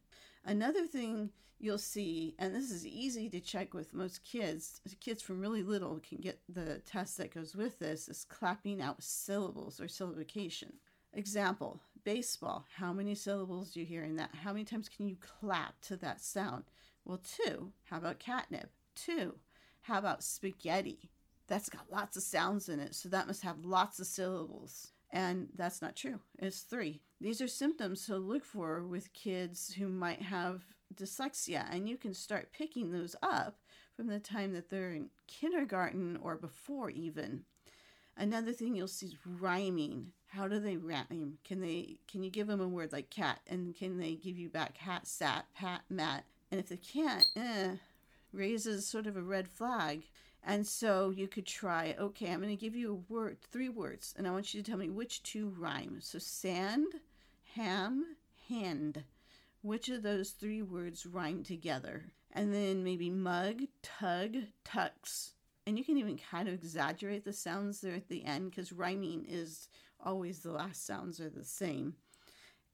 Another 0.44 0.86
thing 0.86 1.30
you'll 1.58 1.78
see, 1.78 2.36
and 2.40 2.54
this 2.54 2.72
is 2.72 2.86
easy 2.86 3.30
to 3.30 3.40
check 3.40 3.74
with 3.74 3.94
most 3.94 4.26
kids, 4.26 4.82
kids 5.00 5.22
from 5.22 5.40
really 5.40 5.64
little 5.64 6.00
can 6.00 6.18
get 6.18 6.40
the 6.50 6.80
test 6.80 7.18
that 7.20 7.34
goes 7.34 7.56
with 7.56 7.80
this, 7.80 8.10
is 8.10 8.26
clapping 8.28 8.82
out 8.82 9.02
syllables 9.02 9.80
or 9.80 9.86
syllabication. 9.86 10.74
Example, 11.14 11.80
baseball. 12.04 12.66
How 12.76 12.94
many 12.94 13.16
syllables 13.16 13.72
do 13.72 13.80
you 13.80 13.86
hear 13.86 14.04
in 14.04 14.16
that? 14.18 14.32
How 14.44 14.54
many 14.54 14.66
times 14.66 14.90
can 14.90 15.08
you 15.08 15.18
clap 15.20 15.80
to 15.82 15.98
that 15.98 16.22
sound? 16.22 16.66
Well, 17.06 17.22
two. 17.24 17.72
How 17.86 17.98
about 17.98 18.20
catnip? 18.20 18.72
Two. 18.96 19.36
How 19.82 20.00
about 20.00 20.24
spaghetti? 20.24 21.12
That's 21.48 21.70
got 21.70 21.92
lots 21.92 22.16
of 22.18 22.24
sounds 22.24 22.70
in 22.70 22.80
it, 22.80 22.96
so 22.96 23.10
that 23.10 23.28
must 23.28 23.42
have 23.44 23.66
lots 23.66 24.00
of 24.00 24.08
syllables. 24.08 24.92
And 25.12 25.50
that's 25.56 25.82
not 25.82 25.96
true. 25.96 26.20
It's 26.40 26.62
three. 26.62 27.02
These 27.20 27.42
are 27.42 27.48
symptoms 27.48 28.06
to 28.06 28.18
look 28.18 28.46
for 28.46 28.84
with 28.86 29.14
kids 29.14 29.74
who 29.74 29.90
might 29.90 30.22
have 30.22 30.64
dyslexia, 30.96 31.66
and 31.72 31.90
you 31.90 31.98
can 31.98 32.14
start 32.14 32.54
picking 32.54 32.92
those 32.92 33.16
up 33.22 33.58
from 33.96 34.08
the 34.08 34.20
time 34.20 34.54
that 34.54 34.70
they're 34.70 34.94
in 34.94 35.10
kindergarten 35.28 36.18
or 36.22 36.36
before 36.36 36.90
even. 36.90 37.44
Another 38.18 38.52
thing 38.52 38.76
you'll 38.76 38.88
see 38.88 39.08
is 39.08 39.16
rhyming. 39.26 40.12
How 40.28 40.48
do 40.48 40.60
they 40.60 40.78
rhyme? 40.78 41.38
Can 41.44 41.62
they 41.62 41.98
can 42.08 42.24
you 42.24 42.30
give 42.30 42.48
them 42.48 42.62
a 42.62 42.68
word 42.68 42.92
like 42.92 43.10
cat 43.10 43.40
and 43.48 43.76
can 43.76 43.98
they 43.98 44.16
give 44.16 44.38
you 44.38 44.50
back 44.50 44.78
hat, 44.78 45.08
sat, 45.08 45.46
pat, 45.54 45.82
mat? 45.90 46.26
And 46.52 46.60
if 46.60 46.68
they 46.68 46.78
can't, 46.78 47.26
eh, 47.36 47.76
raises 48.34 48.88
sort 48.88 49.08
of 49.08 49.18
a 49.18 49.22
red 49.22 49.48
flag. 49.48 50.04
And 50.44 50.66
so 50.66 51.12
you 51.12 51.28
could 51.28 51.46
try, 51.46 51.96
okay, 52.00 52.32
I'm 52.32 52.42
going 52.42 52.50
to 52.50 52.56
give 52.56 52.76
you 52.76 52.92
a 52.92 53.14
word, 53.14 53.38
three 53.52 53.70
words, 53.70 54.14
and 54.18 54.28
I 54.28 54.32
want 54.32 54.54
you 54.54 54.62
to 54.62 54.70
tell 54.70 54.80
me 54.80 54.90
which 54.90 55.22
two 55.22 55.50
rhyme. 55.50 56.00
So 56.02 56.18
sand, 56.18 56.88
ham, 57.56 58.16
hand. 58.50 59.04
Which 59.62 59.90
of 59.90 60.02
those 60.02 60.32
three 60.32 60.64
words 60.64 61.06
rhyme 61.06 61.44
together? 61.44 62.06
And 62.32 62.54
then 62.54 62.84
maybe 62.84 63.10
mug, 63.10 63.64
tug, 63.84 64.36
tux. 64.66 65.34
And 65.68 65.78
you 65.78 65.84
can 65.84 65.98
even 65.98 66.18
kind 66.18 66.48
of 66.48 66.56
exaggerate 66.56 67.24
the 67.24 67.34
sounds 67.34 67.82
there 67.82 67.96
at 67.96 68.08
the 68.10 68.26
end 68.26 68.50
because 68.50 68.72
rhyming 68.72 69.26
is 69.28 69.70
always 70.04 70.40
the 70.40 70.52
last 70.52 70.86
sounds 70.86 71.20
are 71.20 71.30
the 71.30 71.46
same. 71.46 71.96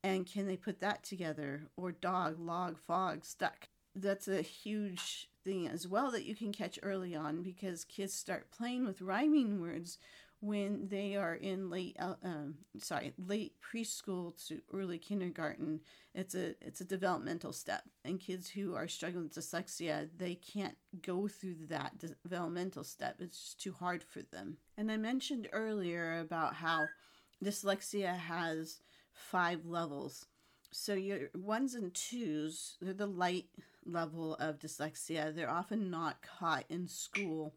And 0.03 0.25
can 0.25 0.47
they 0.47 0.57
put 0.57 0.79
that 0.81 1.03
together? 1.03 1.63
Or 1.75 1.91
dog, 1.91 2.39
log, 2.39 2.77
fog, 2.77 3.25
stuck. 3.25 3.69
that's 3.95 4.27
a 4.27 4.41
huge 4.41 5.29
thing 5.43 5.67
as 5.67 5.87
well 5.87 6.11
that 6.11 6.25
you 6.25 6.35
can 6.35 6.51
catch 6.53 6.79
early 6.83 7.15
on 7.15 7.41
because 7.41 7.83
kids 7.85 8.13
start 8.13 8.51
playing 8.51 8.85
with 8.85 9.01
rhyming 9.01 9.59
words 9.61 9.97
when 10.39 10.87
they 10.87 11.15
are 11.15 11.35
in 11.35 11.69
late 11.69 11.95
uh, 11.99 12.13
um, 12.23 12.55
sorry 12.77 13.13
late 13.17 13.53
preschool 13.61 14.35
to 14.47 14.61
early 14.71 14.99
kindergarten 14.99 15.79
it's 16.17 16.33
a 16.33 16.55
it's 16.61 16.81
a 16.81 16.85
developmental 16.85 17.53
step. 17.53 17.83
And 18.03 18.19
kids 18.19 18.49
who 18.49 18.73
are 18.73 18.87
struggling 18.87 19.25
with 19.25 19.35
dyslexia 19.35 20.09
they 20.17 20.33
can't 20.33 20.75
go 21.03 21.27
through 21.27 21.67
that 21.69 21.93
developmental 22.23 22.83
step. 22.83 23.17
It's 23.19 23.39
just 23.39 23.61
too 23.61 23.73
hard 23.73 24.03
for 24.03 24.23
them. 24.23 24.57
And 24.77 24.91
i 24.91 24.97
mentioned 24.97 25.47
earlier 25.53 26.19
about 26.19 26.55
how 26.55 26.87
dyslexia 27.43 28.17
has 28.17 28.79
five 29.13 29.65
levels. 29.65 30.25
So 30.71 30.95
your 30.95 31.29
ones 31.35 31.75
and 31.75 31.93
twos 31.93 32.77
they're 32.81 32.93
the 32.93 33.05
light 33.05 33.45
level 33.85 34.35
of 34.35 34.57
dyslexia. 34.57 35.35
They're 35.35 35.51
often 35.51 35.91
not 35.91 36.23
caught 36.23 36.65
in 36.67 36.87
school 36.87 37.53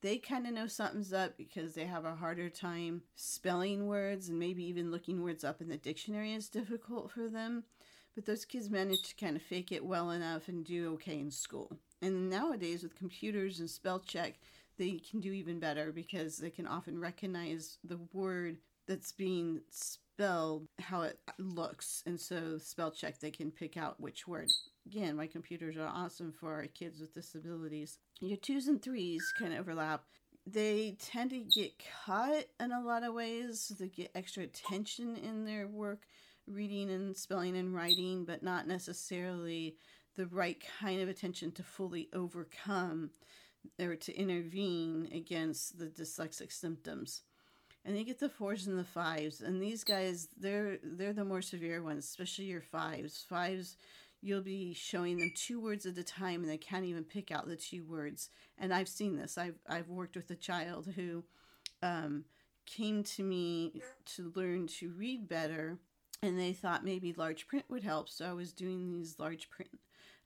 they 0.00 0.18
kind 0.18 0.46
of 0.46 0.52
know 0.52 0.66
something's 0.66 1.12
up 1.12 1.36
because 1.36 1.74
they 1.74 1.86
have 1.86 2.04
a 2.04 2.14
harder 2.14 2.48
time 2.48 3.02
spelling 3.16 3.86
words 3.86 4.28
and 4.28 4.38
maybe 4.38 4.64
even 4.64 4.90
looking 4.90 5.22
words 5.22 5.44
up 5.44 5.60
in 5.60 5.68
the 5.68 5.76
dictionary 5.76 6.34
is 6.34 6.48
difficult 6.48 7.10
for 7.10 7.28
them. 7.28 7.64
But 8.14 8.26
those 8.26 8.44
kids 8.44 8.70
manage 8.70 9.02
to 9.02 9.16
kind 9.16 9.36
of 9.36 9.42
fake 9.42 9.72
it 9.72 9.84
well 9.84 10.10
enough 10.10 10.48
and 10.48 10.64
do 10.64 10.92
okay 10.94 11.18
in 11.18 11.30
school. 11.30 11.78
And 12.02 12.30
nowadays, 12.30 12.82
with 12.82 12.96
computers 12.96 13.60
and 13.60 13.68
spell 13.68 14.00
check, 14.00 14.34
they 14.76 14.98
can 14.98 15.20
do 15.20 15.32
even 15.32 15.58
better 15.58 15.92
because 15.92 16.38
they 16.38 16.50
can 16.50 16.66
often 16.66 16.98
recognize 16.98 17.78
the 17.84 17.98
word 18.12 18.58
that's 18.86 19.12
being 19.12 19.60
spelled, 19.70 20.66
how 20.78 21.02
it 21.02 21.18
looks. 21.38 22.02
And 22.06 22.18
so, 22.18 22.58
spell 22.58 22.90
check, 22.90 23.18
they 23.18 23.30
can 23.30 23.50
pick 23.50 23.76
out 23.76 24.00
which 24.00 24.26
word 24.26 24.48
again, 24.88 25.16
my 25.16 25.26
computers 25.26 25.76
are 25.76 25.86
awesome 25.86 26.32
for 26.32 26.54
our 26.54 26.66
kids 26.66 27.00
with 27.00 27.12
disabilities. 27.12 27.98
Your 28.20 28.38
twos 28.38 28.68
and 28.68 28.80
threes 28.80 29.22
of 29.40 29.52
overlap. 29.52 30.04
They 30.46 30.96
tend 30.98 31.30
to 31.30 31.40
get 31.40 31.72
cut 32.06 32.48
in 32.58 32.72
a 32.72 32.80
lot 32.80 33.02
of 33.02 33.12
ways. 33.12 33.70
They 33.78 33.88
get 33.88 34.12
extra 34.14 34.44
attention 34.44 35.16
in 35.16 35.44
their 35.44 35.68
work, 35.68 36.06
reading 36.46 36.90
and 36.90 37.14
spelling 37.14 37.54
and 37.56 37.74
writing, 37.74 38.24
but 38.24 38.42
not 38.42 38.66
necessarily 38.66 39.76
the 40.16 40.26
right 40.26 40.62
kind 40.80 41.02
of 41.02 41.08
attention 41.08 41.52
to 41.52 41.62
fully 41.62 42.08
overcome 42.14 43.10
or 43.78 43.94
to 43.94 44.18
intervene 44.18 45.10
against 45.14 45.78
the 45.78 45.86
dyslexic 45.86 46.50
symptoms 46.50 47.22
and 47.84 47.96
you 47.96 48.04
get 48.04 48.18
the 48.18 48.28
fours 48.28 48.66
and 48.66 48.78
the 48.78 48.84
fives 48.84 49.40
and 49.40 49.62
these 49.62 49.84
guys 49.84 50.28
they're 50.38 50.78
they're 50.82 51.12
the 51.12 51.24
more 51.24 51.42
severe 51.42 51.82
ones 51.82 52.04
especially 52.04 52.44
your 52.44 52.60
fives 52.60 53.24
fives 53.28 53.76
you'll 54.20 54.42
be 54.42 54.74
showing 54.74 55.18
them 55.18 55.32
two 55.34 55.60
words 55.60 55.86
at 55.86 55.98
a 55.98 56.04
time 56.04 56.42
and 56.42 56.50
they 56.50 56.58
can't 56.58 56.84
even 56.84 57.04
pick 57.04 57.30
out 57.30 57.46
the 57.46 57.56
two 57.56 57.84
words. 57.84 58.30
And 58.58 58.72
I've 58.72 58.88
seen 58.88 59.16
this. 59.16 59.38
I've, 59.38 59.58
I've 59.68 59.88
worked 59.88 60.16
with 60.16 60.30
a 60.30 60.36
child 60.36 60.88
who 60.96 61.24
um, 61.82 62.24
came 62.66 63.04
to 63.04 63.22
me 63.22 63.80
to 64.16 64.32
learn 64.34 64.66
to 64.66 64.90
read 64.90 65.28
better 65.28 65.78
and 66.22 66.38
they 66.38 66.52
thought 66.52 66.84
maybe 66.84 67.12
large 67.12 67.46
print 67.46 67.64
would 67.68 67.84
help. 67.84 68.08
So 68.08 68.28
I 68.28 68.32
was 68.32 68.52
doing 68.52 68.90
these 68.90 69.16
large 69.18 69.50
print 69.50 69.70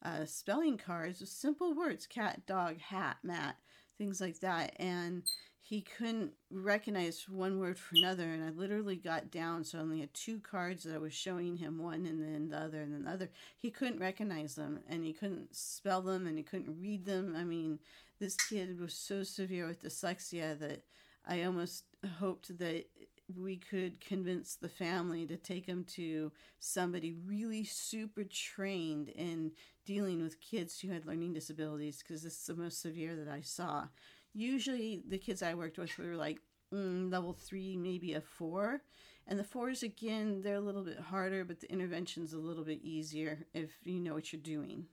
uh, 0.03 0.25
spelling 0.25 0.79
cards 0.79 1.21
with 1.21 1.29
simple 1.29 1.75
words 1.75 2.07
cat, 2.07 2.47
dog, 2.47 2.79
hat, 2.79 3.19
mat, 3.23 3.57
things 3.99 4.21
like 4.21 4.41
that. 4.41 4.75
And 4.79 5.23
he 5.65 5.81
couldn't 5.81 6.33
recognize 6.51 7.27
one 7.29 7.59
word 7.59 7.79
for 7.79 7.95
another 7.97 8.25
and 8.25 8.45
i 8.45 8.51
literally 8.51 8.97
got 8.97 9.31
down 9.31 9.65
so 9.65 9.79
i 9.79 9.81
only 9.81 10.01
had 10.01 10.13
two 10.13 10.39
cards 10.41 10.83
that 10.83 10.95
i 10.95 10.99
was 10.99 11.15
showing 11.15 11.57
him 11.57 11.79
one 11.79 12.05
and 12.05 12.23
then 12.23 12.49
the 12.49 12.57
other 12.57 12.81
and 12.81 12.93
then 12.93 13.05
the 13.05 13.11
other. 13.11 13.31
He 13.59 13.71
couldn't 13.71 14.01
recognize 14.01 14.55
them 14.55 14.81
and 14.89 15.05
he 15.05 15.13
couldn't 15.13 15.55
spell 15.55 16.03
them 16.03 16.27
and 16.27 16.37
he 16.37 16.43
couldn't 16.43 16.81
read 16.81 17.05
them. 17.05 17.35
I 17.37 17.45
mean 17.45 17.79
this 18.23 18.37
kid 18.37 18.81
was 18.81 18.95
so 18.95 19.25
severe 19.25 19.67
with 19.67 19.83
dyslexia 19.83 20.57
that 20.59 20.85
i 21.27 21.43
almost 21.43 21.85
hoped 22.19 22.57
that 22.59 22.87
we 23.37 23.57
could 23.57 24.01
convince 24.01 24.55
the 24.55 24.69
family 24.69 25.27
to 25.27 25.37
take 25.37 25.67
him 25.67 25.85
to 25.85 26.31
somebody 26.61 27.15
really 27.27 27.65
super 27.65 28.23
trained 28.25 29.09
in 29.09 29.51
dealing 29.85 30.23
with 30.23 30.41
kids 30.41 30.79
who 30.79 30.89
had 30.89 31.07
learning 31.07 31.33
disabilities 31.33 32.03
because 32.03 32.23
this 32.23 32.39
is 32.39 32.47
the 32.47 32.55
most 32.55 32.81
severe 32.81 33.17
that 33.17 33.29
i 33.29 33.41
saw 33.41 33.85
usually 34.35 35.03
the 35.09 35.19
kids 35.19 35.43
I 35.43 35.55
worked 35.55 35.79
with 35.79 35.97
were 35.99 36.17
like 36.17 36.39
mm, 36.73 37.11
level 37.11 37.33
three, 37.33 37.77
maybe 37.77 38.15
a 38.15 38.21
four. 38.21 38.83
And 39.27 39.39
the 39.39 39.45
fours, 39.45 39.83
again, 39.83 40.43
they're 40.43 40.57
a 40.57 40.61
little 40.61 40.83
bit 40.83 40.99
harder, 40.99 41.45
but 41.45 41.61
the 41.61 41.71
intervention's 41.71 42.33
a 42.33 42.39
little 42.39 42.65
bit 42.65 42.81
easier 42.83 43.47
if 43.55 43.71
you 43.85 44.01
know 44.01 44.15
what 44.15 44.33
you're 44.33 44.43
doing. 44.43 44.87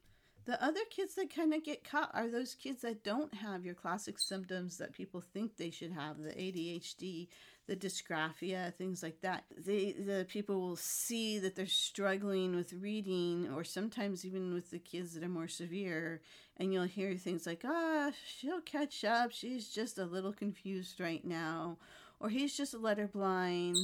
The 0.45 0.63
other 0.63 0.81
kids 0.89 1.15
that 1.15 1.33
kind 1.33 1.53
of 1.53 1.63
get 1.63 1.83
caught 1.83 2.11
are 2.13 2.29
those 2.29 2.55
kids 2.55 2.81
that 2.81 3.03
don't 3.03 3.33
have 3.33 3.65
your 3.65 3.75
classic 3.75 4.19
symptoms 4.19 4.77
that 4.77 4.93
people 4.93 5.21
think 5.21 5.57
they 5.57 5.69
should 5.69 5.91
have 5.91 6.17
the 6.17 6.31
ADHD, 6.31 7.27
the 7.69 7.75
dysgraphia, 7.75 8.73
things 8.73 9.03
like 9.03 9.21
that. 9.21 9.43
They, 9.55 9.91
the 9.91 10.25
people 10.27 10.59
will 10.59 10.75
see 10.75 11.37
that 11.37 11.55
they're 11.55 11.67
struggling 11.67 12.55
with 12.55 12.73
reading, 12.73 13.47
or 13.55 13.63
sometimes 13.63 14.25
even 14.25 14.55
with 14.55 14.71
the 14.71 14.79
kids 14.79 15.13
that 15.13 15.23
are 15.23 15.29
more 15.29 15.47
severe, 15.47 16.21
and 16.57 16.73
you'll 16.73 16.83
hear 16.85 17.15
things 17.15 17.45
like, 17.45 17.61
ah, 17.63 18.09
oh, 18.09 18.11
she'll 18.25 18.61
catch 18.61 19.03
up. 19.03 19.31
She's 19.31 19.69
just 19.69 19.99
a 19.99 20.05
little 20.05 20.33
confused 20.33 20.99
right 20.99 21.23
now, 21.23 21.77
or 22.19 22.29
he's 22.29 22.57
just 22.57 22.73
a 22.73 22.79
letter 22.79 23.07
blind. 23.07 23.77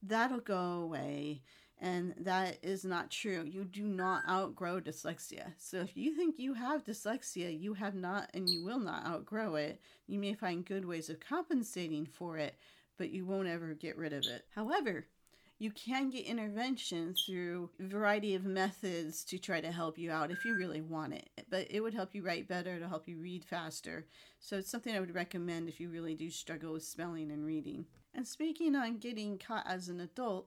That'll 0.00 0.38
go 0.38 0.80
away. 0.80 1.42
And 1.80 2.14
that 2.18 2.58
is 2.62 2.84
not 2.84 3.10
true. 3.10 3.44
You 3.44 3.64
do 3.64 3.82
not 3.82 4.22
outgrow 4.28 4.80
dyslexia. 4.80 5.52
So 5.58 5.78
if 5.78 5.96
you 5.96 6.14
think 6.14 6.38
you 6.38 6.54
have 6.54 6.84
dyslexia, 6.84 7.60
you 7.60 7.74
have 7.74 7.96
not 7.96 8.30
and 8.34 8.48
you 8.48 8.64
will 8.64 8.78
not 8.78 9.04
outgrow 9.04 9.56
it. 9.56 9.80
You 10.06 10.20
may 10.20 10.34
find 10.34 10.64
good 10.64 10.84
ways 10.84 11.10
of 11.10 11.18
compensating 11.18 12.06
for 12.06 12.38
it, 12.38 12.54
but 13.02 13.10
you 13.10 13.24
won't 13.26 13.48
ever 13.48 13.74
get 13.74 13.96
rid 13.98 14.12
of 14.12 14.26
it. 14.26 14.44
However, 14.54 15.08
you 15.58 15.72
can 15.72 16.08
get 16.08 16.24
intervention 16.24 17.16
through 17.16 17.70
a 17.80 17.88
variety 17.88 18.36
of 18.36 18.44
methods 18.44 19.24
to 19.24 19.38
try 19.38 19.60
to 19.60 19.72
help 19.72 19.98
you 19.98 20.12
out 20.12 20.30
if 20.30 20.44
you 20.44 20.56
really 20.56 20.80
want 20.80 21.14
it. 21.14 21.28
But 21.50 21.66
it 21.68 21.80
would 21.80 21.94
help 21.94 22.14
you 22.14 22.22
write 22.22 22.46
better, 22.46 22.78
to 22.78 22.88
help 22.88 23.08
you 23.08 23.18
read 23.18 23.44
faster. 23.44 24.06
So 24.38 24.58
it's 24.58 24.70
something 24.70 24.94
I 24.94 25.00
would 25.00 25.16
recommend 25.16 25.68
if 25.68 25.80
you 25.80 25.90
really 25.90 26.14
do 26.14 26.30
struggle 26.30 26.74
with 26.74 26.84
spelling 26.84 27.32
and 27.32 27.44
reading. 27.44 27.86
And 28.14 28.24
speaking 28.24 28.76
on 28.76 28.98
getting 28.98 29.36
caught 29.36 29.66
as 29.66 29.88
an 29.88 29.98
adult, 29.98 30.46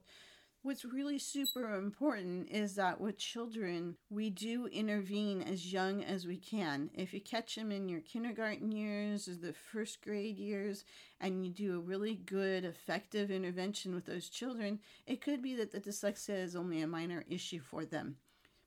What's 0.66 0.84
really 0.84 1.20
super 1.20 1.76
important 1.76 2.50
is 2.50 2.74
that 2.74 3.00
with 3.00 3.18
children, 3.18 3.94
we 4.10 4.30
do 4.30 4.66
intervene 4.66 5.40
as 5.40 5.72
young 5.72 6.02
as 6.02 6.26
we 6.26 6.38
can. 6.38 6.90
If 6.92 7.14
you 7.14 7.20
catch 7.20 7.54
them 7.54 7.70
in 7.70 7.88
your 7.88 8.00
kindergarten 8.00 8.72
years 8.72 9.28
or 9.28 9.36
the 9.36 9.52
first 9.52 10.02
grade 10.02 10.38
years, 10.38 10.84
and 11.20 11.46
you 11.46 11.52
do 11.52 11.76
a 11.76 11.80
really 11.80 12.16
good, 12.16 12.64
effective 12.64 13.30
intervention 13.30 13.94
with 13.94 14.06
those 14.06 14.28
children, 14.28 14.80
it 15.06 15.20
could 15.20 15.40
be 15.40 15.54
that 15.54 15.70
the 15.70 15.78
dyslexia 15.78 16.42
is 16.42 16.56
only 16.56 16.82
a 16.82 16.88
minor 16.88 17.24
issue 17.28 17.60
for 17.60 17.84
them. 17.84 18.16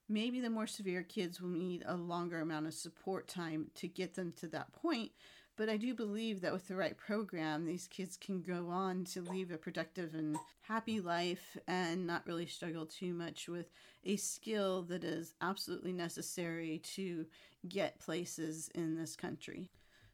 Maybe 0.07 0.39
the 0.39 0.49
more 0.49 0.67
severe 0.67 1.03
kids 1.03 1.41
will 1.41 1.49
need 1.49 1.83
a 1.85 1.97
longer 1.97 2.39
amount 2.39 2.67
of 2.67 2.73
support 2.73 3.27
time 3.27 3.71
to 3.75 3.89
get 3.89 4.15
them 4.15 4.31
to 4.37 4.47
that 4.47 4.71
point, 4.71 5.11
but 5.59 5.67
I 5.67 5.75
do 5.75 5.93
believe 5.93 6.39
that 6.39 6.53
with 6.53 6.69
the 6.69 6.75
right 6.77 6.95
program, 6.95 7.65
these 7.65 7.85
kids 7.85 8.15
can 8.15 8.41
go 8.41 8.69
on 8.69 9.03
to 9.11 9.21
live 9.21 9.51
a 9.51 9.57
productive 9.57 10.13
and 10.13 10.37
happy 10.61 11.01
life 11.01 11.57
and 11.67 12.07
not 12.07 12.25
really 12.25 12.45
struggle 12.45 12.85
too 12.85 13.13
much 13.13 13.49
with 13.49 13.69
a 14.05 14.15
skill 14.15 14.83
that 14.83 15.03
is 15.03 15.33
absolutely 15.41 15.91
necessary 15.91 16.79
to 16.95 17.25
get 17.67 17.99
places 17.99 18.71
in 18.73 18.95
this 18.95 19.17
country. 19.17 19.69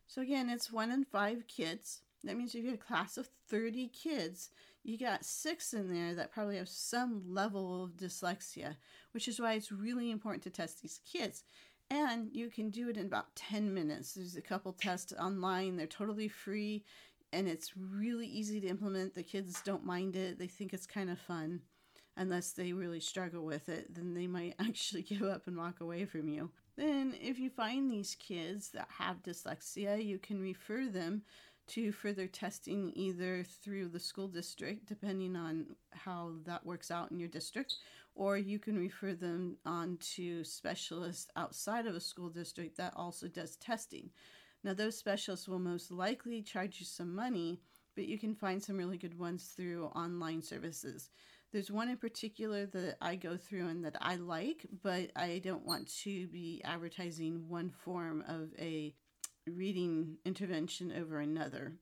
So, 0.07 0.23
again, 0.23 0.49
it's 0.49 0.71
one 0.71 0.89
in 0.89 1.05
five 1.05 1.45
kids. 1.47 2.01
That 2.23 2.37
means 2.37 2.55
if 2.55 2.63
you 2.63 2.71
have 2.71 2.79
a 2.79 2.83
class 2.83 3.15
of 3.15 3.29
30 3.47 3.89
kids, 3.89 4.49
you 4.83 4.97
got 4.97 5.25
six 5.25 5.75
in 5.75 5.93
there 5.93 6.15
that 6.15 6.31
probably 6.31 6.57
have 6.57 6.69
some 6.69 7.21
level 7.27 7.83
of 7.83 7.97
dyslexia, 7.97 8.77
which 9.11 9.27
is 9.27 9.39
why 9.39 9.53
it's 9.53 9.71
really 9.71 10.09
important 10.09 10.41
to 10.45 10.49
test 10.49 10.81
these 10.81 11.01
kids. 11.05 11.43
And 11.89 12.29
you 12.33 12.49
can 12.49 12.69
do 12.69 12.89
it 12.89 12.97
in 12.97 13.05
about 13.05 13.35
10 13.35 13.73
minutes. 13.73 14.13
There's 14.13 14.35
a 14.35 14.41
couple 14.41 14.73
tests 14.73 15.13
online, 15.19 15.77
they're 15.77 15.87
totally 15.87 16.27
free, 16.27 16.83
and 17.31 17.47
it's 17.47 17.73
really 17.77 18.27
easy 18.27 18.59
to 18.61 18.67
implement. 18.67 19.13
The 19.13 19.23
kids 19.23 19.61
don't 19.63 19.85
mind 19.85 20.15
it, 20.15 20.39
they 20.39 20.47
think 20.47 20.73
it's 20.73 20.87
kind 20.87 21.09
of 21.09 21.19
fun. 21.19 21.61
Unless 22.17 22.53
they 22.53 22.71
really 22.71 23.01
struggle 23.01 23.43
with 23.43 23.67
it, 23.67 23.93
then 23.93 24.13
they 24.13 24.25
might 24.25 24.55
actually 24.59 25.03
give 25.03 25.23
up 25.23 25.47
and 25.47 25.57
walk 25.57 25.81
away 25.81 26.05
from 26.05 26.27
you. 26.27 26.49
Then, 26.77 27.15
if 27.21 27.39
you 27.39 27.49
find 27.49 27.89
these 27.89 28.15
kids 28.15 28.69
that 28.69 28.87
have 28.97 29.21
dyslexia, 29.21 30.03
you 30.03 30.17
can 30.17 30.41
refer 30.41 30.87
them 30.87 31.23
to 31.67 31.91
further 31.91 32.27
testing 32.27 32.91
either 32.95 33.43
through 33.43 33.87
the 33.87 33.99
school 33.99 34.27
district, 34.27 34.85
depending 34.85 35.35
on 35.35 35.65
how 35.91 36.33
that 36.45 36.65
works 36.65 36.91
out 36.91 37.11
in 37.11 37.19
your 37.19 37.29
district, 37.29 37.75
or 38.15 38.37
you 38.37 38.57
can 38.57 38.77
refer 38.77 39.13
them 39.13 39.57
on 39.65 39.97
to 40.15 40.43
specialists 40.43 41.27
outside 41.35 41.85
of 41.85 41.95
a 41.95 41.99
school 41.99 42.29
district 42.29 42.77
that 42.77 42.93
also 42.95 43.27
does 43.27 43.57
testing. 43.57 44.09
Now, 44.63 44.73
those 44.73 44.97
specialists 44.97 45.47
will 45.47 45.59
most 45.59 45.91
likely 45.91 46.41
charge 46.41 46.79
you 46.79 46.85
some 46.85 47.13
money, 47.13 47.59
but 47.95 48.07
you 48.07 48.17
can 48.17 48.33
find 48.33 48.63
some 48.63 48.77
really 48.77 48.97
good 48.97 49.19
ones 49.19 49.53
through 49.55 49.85
online 49.95 50.41
services. 50.41 51.09
There's 51.51 51.69
one 51.69 51.89
in 51.89 51.97
particular 51.97 52.65
that 52.67 52.97
I 53.01 53.15
go 53.15 53.37
through 53.37 53.67
and 53.67 53.85
that 53.85 53.95
I 54.01 54.15
like, 54.15 54.65
but 54.81 55.11
I 55.15 55.39
don't 55.43 55.65
want 55.65 55.93
to 56.03 56.27
be 56.27 56.61
advertising 56.65 57.47
one 57.47 57.69
form 57.69 58.23
of 58.27 58.49
a 58.57 58.93
reading 59.47 60.17
intervention 60.25 60.91
over 60.91 61.19
another. 61.19 61.73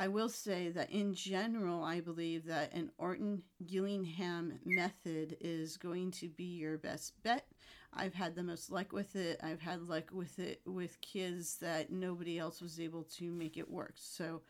I 0.00 0.08
will 0.08 0.30
say 0.30 0.70
that 0.70 0.90
in 0.90 1.12
general, 1.12 1.84
I 1.84 2.00
believe 2.00 2.46
that 2.46 2.72
an 2.72 2.90
Orton 2.96 3.42
Gillingham 3.66 4.58
method 4.64 5.36
is 5.42 5.76
going 5.76 6.10
to 6.12 6.28
be 6.30 6.56
your 6.56 6.78
best 6.78 7.22
bet. 7.22 7.44
I've 7.92 8.14
had 8.14 8.34
the 8.34 8.42
most 8.42 8.70
luck 8.70 8.94
with 8.94 9.14
it. 9.14 9.38
I've 9.42 9.60
had 9.60 9.82
luck 9.82 10.04
with 10.10 10.38
it 10.38 10.62
with 10.64 11.02
kids 11.02 11.58
that 11.58 11.92
nobody 11.92 12.38
else 12.38 12.62
was 12.62 12.80
able 12.80 13.02
to 13.18 13.30
make 13.30 13.58
it 13.58 13.70
work. 13.70 13.92
So 13.96 14.40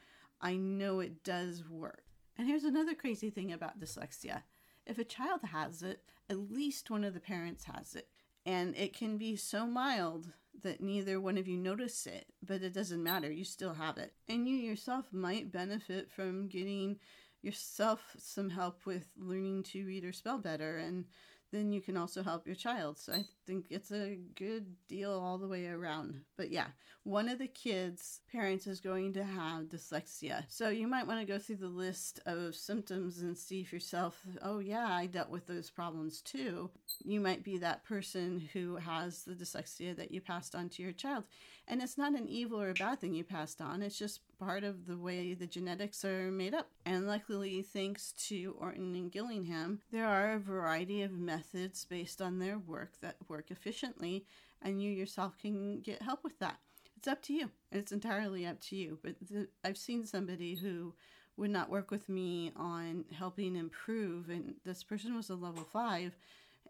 I 0.41 0.55
know 0.55 1.01
it 1.01 1.25
does 1.25 1.69
work. 1.69 2.05
And 2.39 2.47
here's 2.47 2.63
another 2.63 2.95
crazy 2.95 3.29
thing 3.29 3.53
about 3.53 3.81
dyslexia 3.81 4.43
if 4.87 4.99
a 4.99 5.05
child 5.05 5.41
has 5.51 5.83
it, 5.83 6.05
at 6.29 6.53
least 6.53 6.93
one 6.93 7.03
of 7.03 7.13
the 7.13 7.19
parents 7.19 7.65
has 7.65 7.97
it. 7.97 8.07
And 8.47 8.77
it 8.77 8.97
can 8.97 9.19
be 9.19 9.35
so 9.35 9.67
mild 9.67 10.33
that 10.63 10.81
neither 10.81 11.21
one 11.21 11.39
of 11.39 11.49
you 11.49 11.57
notice 11.57 12.07
it, 12.07 12.27
but 12.43 12.63
it 12.63 12.73
doesn't 12.73 13.03
matter. 13.03 13.31
You 13.31 13.45
still 13.45 13.75
have 13.75 13.99
it. 13.99 14.13
And 14.29 14.49
you 14.49 14.57
yourself 14.57 15.07
might 15.13 15.53
benefit 15.53 16.11
from 16.11 16.49
getting 16.49 16.99
yourself 17.43 18.15
some 18.19 18.51
help 18.51 18.85
with 18.87 19.07
learning 19.19 19.63
to 19.65 19.85
read 19.87 20.05
or 20.05 20.13
spell 20.13 20.39
better. 20.39 20.79
And 20.79 21.07
then 21.53 21.73
you 21.73 21.81
can 21.81 21.97
also 21.97 22.23
help 22.23 22.47
your 22.47 22.55
child. 22.55 22.99
So 22.99 23.13
I 23.13 23.25
think 23.47 23.67
it's 23.71 23.91
a 23.91 24.19
good 24.37 24.67
deal 24.89 25.13
all 25.13 25.39
the 25.39 25.49
way 25.49 25.67
around. 25.67 26.21
But 26.37 26.51
yeah, 26.51 26.69
one 27.03 27.29
of 27.29 27.39
the 27.39 27.49
kids' 27.49 28.21
parents 28.31 28.67
is 28.67 28.81
going 28.81 29.13
to 29.15 29.25
have 29.25 29.65
dyslexia. 29.65 30.45
So 30.49 30.69
you 30.69 30.87
might 30.87 31.07
want 31.07 31.21
to 31.21 31.27
go 31.27 31.39
through 31.39 31.57
the 31.57 31.69
list 31.69 32.21
of 32.27 32.55
symptoms 32.55 33.19
and 33.19 33.37
see 33.37 33.65
for 33.65 33.77
yourself, 33.77 34.21
oh, 34.43 34.59
yeah, 34.59 34.87
I 34.87 35.07
dealt 35.07 35.31
with 35.31 35.47
those 35.47 35.71
problems 35.71 36.21
too. 36.21 36.71
You 37.05 37.21
might 37.21 37.43
be 37.43 37.59
that 37.59 37.85
person 37.85 38.49
who 38.53 38.77
has 38.77 39.25
the 39.25 39.35
dyslexia 39.35 39.97
that 39.97 40.13
you 40.13 40.21
passed 40.21 40.55
on 40.55 40.69
to 40.71 40.83
your 40.83 40.93
child. 40.93 41.25
And 41.67 41.83
it's 41.83 41.99
not 41.99 42.15
an 42.15 42.29
evil 42.29 42.61
or 42.61 42.71
a 42.71 42.75
bad 42.75 43.01
thing 43.01 43.15
you 43.15 43.25
passed 43.25 43.61
on, 43.61 43.83
it's 43.83 43.99
just 43.99 44.21
part 44.41 44.65
of 44.65 44.87
the 44.87 44.97
way 44.97 45.35
the 45.35 45.47
genetics 45.47 46.05
are 46.05 46.31
made 46.31 46.55
up. 46.55 46.71
And 46.87 47.07
luckily, 47.07 47.63
thanks 47.63 48.13
to 48.29 48.57
Orton 48.59 48.95
and 48.95 49.13
Gillingham, 49.13 49.81
there 49.93 50.07
are 50.07 50.33
a 50.33 50.39
variety 50.39 51.03
of 51.03 51.13
methods 51.13 51.85
based 51.85 52.23
on 52.23 52.39
their 52.39 52.59
work 52.59 52.95
that 53.03 53.17
work 53.29 53.51
efficiently, 53.51 54.25
and 54.63 54.83
you 54.83 54.91
yourself 54.91 55.39
can 55.39 55.81
get 55.81 56.03
help 56.03 56.25
with 56.25 56.39
that. 56.39 56.59
It's 56.97 57.07
up 57.07 57.23
to 57.23 57.35
you. 57.35 57.51
It's 57.71 57.93
entirely 57.93 58.47
up 58.47 58.61
to 58.63 58.77
you. 58.77 58.99
But 59.03 59.17
the, 59.21 59.49
I've 59.63 59.79
seen 59.79 60.05
somebody 60.05 60.55
who 60.55 60.95
would 61.37 61.51
not 61.51 61.71
work 61.71 61.91
with 61.91 62.09
me 62.09 62.53
on 62.57 63.05
helping 63.13 63.57
improve, 63.57 64.31
and 64.31 64.55
this 64.65 64.83
person 64.83 65.15
was 65.15 65.31
a 65.31 65.35
level 65.35 65.67
five 65.71 66.17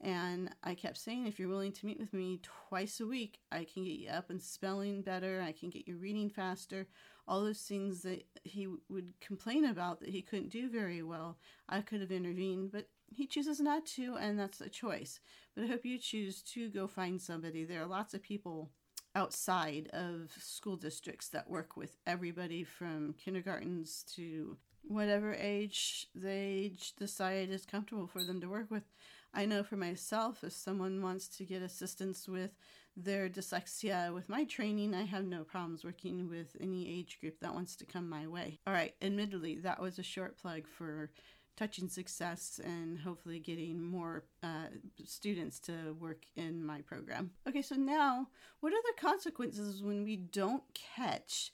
and 0.03 0.51
I 0.65 0.75
kept 0.75 0.97
saying, 0.97 1.27
if 1.27 1.39
you're 1.39 1.49
willing 1.49 1.73
to 1.73 1.87
meet 1.87 2.01
with 2.01 2.15
me 2.15 2.41
twice 2.69 3.01
a 3.01 3.07
week, 3.07 3.39
I 3.53 3.65
can 3.65 3.85
get 3.85 3.99
you 3.99 4.09
up 4.09 4.31
and 4.31 4.41
spelling 4.41 5.03
better. 5.03 5.45
I 5.47 5.53
can 5.53 5.69
get 5.69 5.87
you 5.87 5.97
reading 5.97 6.31
faster. 6.31 6.87
All 7.31 7.45
those 7.45 7.61
things 7.61 8.03
that 8.03 8.27
he 8.43 8.67
would 8.89 9.13
complain 9.21 9.65
about 9.65 10.01
that 10.01 10.09
he 10.09 10.21
couldn't 10.21 10.51
do 10.51 10.69
very 10.69 11.01
well, 11.01 11.39
I 11.69 11.81
could 11.81 12.01
have 12.01 12.11
intervened, 12.11 12.73
but 12.73 12.89
he 13.07 13.25
chooses 13.25 13.61
not 13.61 13.87
to, 13.87 14.17
and 14.17 14.37
that's 14.37 14.61
a 14.61 14.69
choice. 14.69 15.21
But 15.55 15.63
I 15.63 15.67
hope 15.69 15.85
you 15.85 15.97
choose 15.97 16.43
to 16.55 16.69
go 16.69 16.89
find 16.89 17.23
somebody. 17.23 17.65
There 17.65 17.81
are 17.81 17.87
lots 17.87 18.15
of 18.15 18.23
people 18.23 18.73
outside 19.15 19.89
of 19.93 20.33
school 20.41 20.75
districts 20.77 21.29
that 21.29 21.49
work 21.49 21.77
with 21.77 21.97
everybody 22.05 22.65
from 22.65 23.15
kindergartens 23.15 24.05
to 24.17 24.57
whatever 24.83 25.33
age 25.35 26.09
they 26.15 26.73
decide 26.99 27.51
is 27.51 27.65
comfortable 27.65 28.09
for 28.09 28.25
them 28.25 28.41
to 28.41 28.49
work 28.49 28.71
with. 28.73 28.85
I 29.33 29.47
know 29.47 29.63
for 29.63 29.77
myself, 29.77 30.43
if 30.43 30.53
someone 30.53 31.03
wants 31.03 31.29
to 31.29 31.45
get 31.45 31.63
assistance 31.63 32.29
with 32.29 32.51
their 32.97 33.29
dyslexia 33.29 34.13
with 34.13 34.29
my 34.29 34.45
training, 34.45 34.95
I 34.95 35.05
have 35.05 35.25
no 35.25 35.45
problems 35.45 35.85
working 35.85 36.29
with 36.29 36.57
any 36.61 36.89
age 36.89 37.19
group 37.21 37.41
that 37.41 37.55
wants 37.55 37.77
to 37.77 37.87
come 37.87 38.09
my 38.09 38.27
way. 38.27 38.59
All 38.67 38.73
right, 38.73 38.95
admittedly, 39.01 39.59
that 39.61 39.81
was 39.81 39.99
a 39.99 40.03
short 40.03 40.37
plug 40.37 40.67
for 40.67 41.11
touching 41.57 41.89
success 41.89 42.59
and 42.65 42.99
hopefully 42.99 43.39
getting 43.39 43.83
more 43.83 44.25
uh, 44.43 44.67
students 45.05 45.61
to 45.61 45.95
work 46.01 46.25
in 46.35 46.65
my 46.65 46.81
program. 46.81 47.31
Okay, 47.47 47.63
so 47.63 47.75
now 47.75 48.29
what 48.61 48.73
are 48.73 48.83
the 48.83 49.01
consequences 49.01 49.83
when 49.83 50.03
we 50.03 50.17
don't 50.17 50.63
catch 50.75 51.53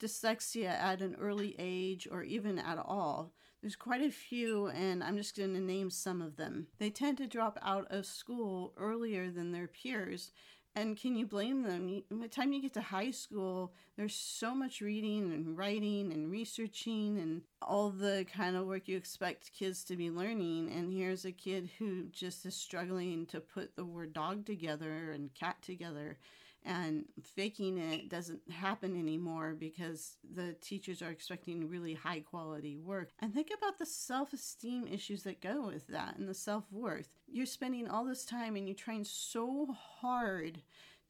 dyslexia 0.00 0.68
at 0.68 1.02
an 1.02 1.16
early 1.20 1.56
age 1.58 2.06
or 2.10 2.22
even 2.22 2.58
at 2.58 2.78
all? 2.78 3.32
There's 3.60 3.76
quite 3.76 4.00
a 4.00 4.10
few, 4.10 4.68
and 4.68 5.04
I'm 5.04 5.18
just 5.18 5.36
going 5.36 5.52
to 5.52 5.60
name 5.60 5.90
some 5.90 6.22
of 6.22 6.36
them. 6.36 6.68
They 6.78 6.88
tend 6.88 7.18
to 7.18 7.26
drop 7.26 7.58
out 7.60 7.86
of 7.90 8.06
school 8.06 8.72
earlier 8.78 9.30
than 9.30 9.52
their 9.52 9.66
peers. 9.66 10.32
And 10.74 10.96
can 10.96 11.16
you 11.16 11.26
blame 11.26 11.64
them? 11.64 12.02
By 12.10 12.22
the 12.22 12.28
time 12.28 12.52
you 12.52 12.62
get 12.62 12.72
to 12.74 12.80
high 12.80 13.10
school, 13.10 13.74
there's 13.96 14.14
so 14.14 14.54
much 14.54 14.80
reading 14.80 15.32
and 15.32 15.58
writing 15.58 16.12
and 16.12 16.30
researching 16.30 17.18
and 17.18 17.42
all 17.60 17.90
the 17.90 18.24
kind 18.32 18.56
of 18.56 18.66
work 18.66 18.86
you 18.86 18.96
expect 18.96 19.52
kids 19.52 19.84
to 19.84 19.96
be 19.96 20.10
learning. 20.10 20.70
And 20.72 20.92
here's 20.92 21.24
a 21.24 21.32
kid 21.32 21.70
who 21.78 22.04
just 22.04 22.46
is 22.46 22.54
struggling 22.54 23.26
to 23.26 23.40
put 23.40 23.74
the 23.74 23.84
word 23.84 24.12
dog 24.12 24.46
together 24.46 25.10
and 25.10 25.34
cat 25.34 25.60
together 25.60 26.18
and 26.64 27.04
faking 27.22 27.78
it 27.78 28.08
doesn't 28.08 28.50
happen 28.50 28.98
anymore 28.98 29.56
because 29.58 30.16
the 30.34 30.54
teachers 30.60 31.00
are 31.00 31.10
expecting 31.10 31.68
really 31.68 31.94
high 31.94 32.20
quality 32.20 32.76
work. 32.76 33.10
And 33.18 33.32
think 33.32 33.50
about 33.56 33.78
the 33.78 33.86
self 33.86 34.32
esteem 34.32 34.86
issues 34.86 35.22
that 35.22 35.40
go 35.40 35.66
with 35.66 35.86
that 35.88 36.16
and 36.18 36.28
the 36.28 36.34
self 36.34 36.64
worth. 36.70 37.16
You're 37.26 37.46
spending 37.46 37.88
all 37.88 38.04
this 38.04 38.24
time 38.24 38.56
and 38.56 38.68
you're 38.68 38.74
trying 38.74 39.04
so 39.04 39.74
hard 40.00 40.60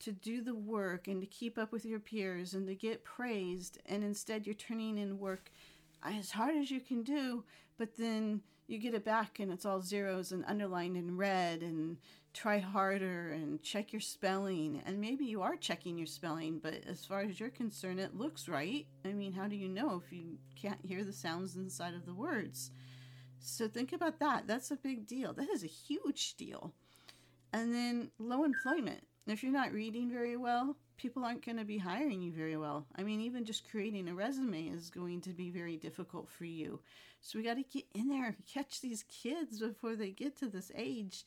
to 0.00 0.12
do 0.12 0.42
the 0.42 0.54
work 0.54 1.08
and 1.08 1.20
to 1.20 1.26
keep 1.26 1.58
up 1.58 1.72
with 1.72 1.84
your 1.84 2.00
peers 2.00 2.54
and 2.54 2.66
to 2.66 2.74
get 2.74 3.04
praised, 3.04 3.78
and 3.86 4.02
instead 4.02 4.46
you're 4.46 4.54
turning 4.54 4.98
in 4.98 5.18
work 5.18 5.50
as 6.02 6.30
hard 6.30 6.56
as 6.56 6.70
you 6.70 6.80
can 6.80 7.02
do, 7.02 7.44
but 7.76 7.96
then 7.96 8.40
you 8.66 8.78
get 8.78 8.94
it 8.94 9.04
back 9.04 9.40
and 9.40 9.52
it's 9.52 9.66
all 9.66 9.82
zeros 9.82 10.32
and 10.32 10.44
underlined 10.46 10.96
in 10.96 11.16
red 11.16 11.60
and 11.60 11.98
try 12.32 12.58
harder 12.58 13.32
and 13.32 13.62
check 13.62 13.92
your 13.92 14.00
spelling. 14.00 14.82
And 14.86 15.00
maybe 15.00 15.24
you 15.24 15.42
are 15.42 15.56
checking 15.56 15.98
your 15.98 16.06
spelling, 16.06 16.58
but 16.58 16.84
as 16.86 17.04
far 17.04 17.20
as 17.20 17.40
you're 17.40 17.50
concerned, 17.50 18.00
it 18.00 18.16
looks 18.16 18.48
right. 18.48 18.86
I 19.04 19.12
mean, 19.12 19.32
how 19.32 19.48
do 19.48 19.56
you 19.56 19.68
know 19.68 20.00
if 20.04 20.12
you 20.12 20.38
can't 20.60 20.84
hear 20.84 21.04
the 21.04 21.12
sounds 21.12 21.56
inside 21.56 21.94
of 21.94 22.06
the 22.06 22.14
words? 22.14 22.70
So 23.40 23.68
think 23.68 23.92
about 23.92 24.18
that. 24.20 24.46
That's 24.46 24.70
a 24.70 24.76
big 24.76 25.06
deal. 25.06 25.32
That 25.32 25.48
is 25.50 25.64
a 25.64 25.68
huge 25.68 26.34
deal. 26.34 26.72
And 27.52 27.74
then 27.74 28.10
low 28.18 28.44
employment. 28.44 29.06
If 29.26 29.42
you're 29.42 29.52
not 29.52 29.72
reading 29.72 30.10
very 30.10 30.36
well, 30.36 30.76
people 30.96 31.24
aren't 31.24 31.44
going 31.44 31.58
to 31.58 31.64
be 31.64 31.78
hiring 31.78 32.20
you 32.20 32.32
very 32.32 32.56
well. 32.56 32.86
I 32.96 33.02
mean, 33.02 33.20
even 33.20 33.44
just 33.44 33.68
creating 33.70 34.08
a 34.08 34.14
resume 34.14 34.68
is 34.68 34.90
going 34.90 35.20
to 35.22 35.30
be 35.30 35.50
very 35.50 35.76
difficult 35.76 36.28
for 36.28 36.44
you. 36.44 36.80
So 37.20 37.38
we 37.38 37.44
got 37.44 37.54
to 37.54 37.62
get 37.62 37.84
in 37.94 38.08
there, 38.08 38.36
catch 38.52 38.80
these 38.80 39.04
kids 39.04 39.60
before 39.60 39.96
they 39.96 40.10
get 40.10 40.36
to 40.38 40.48
this 40.48 40.70
age. 40.74 41.24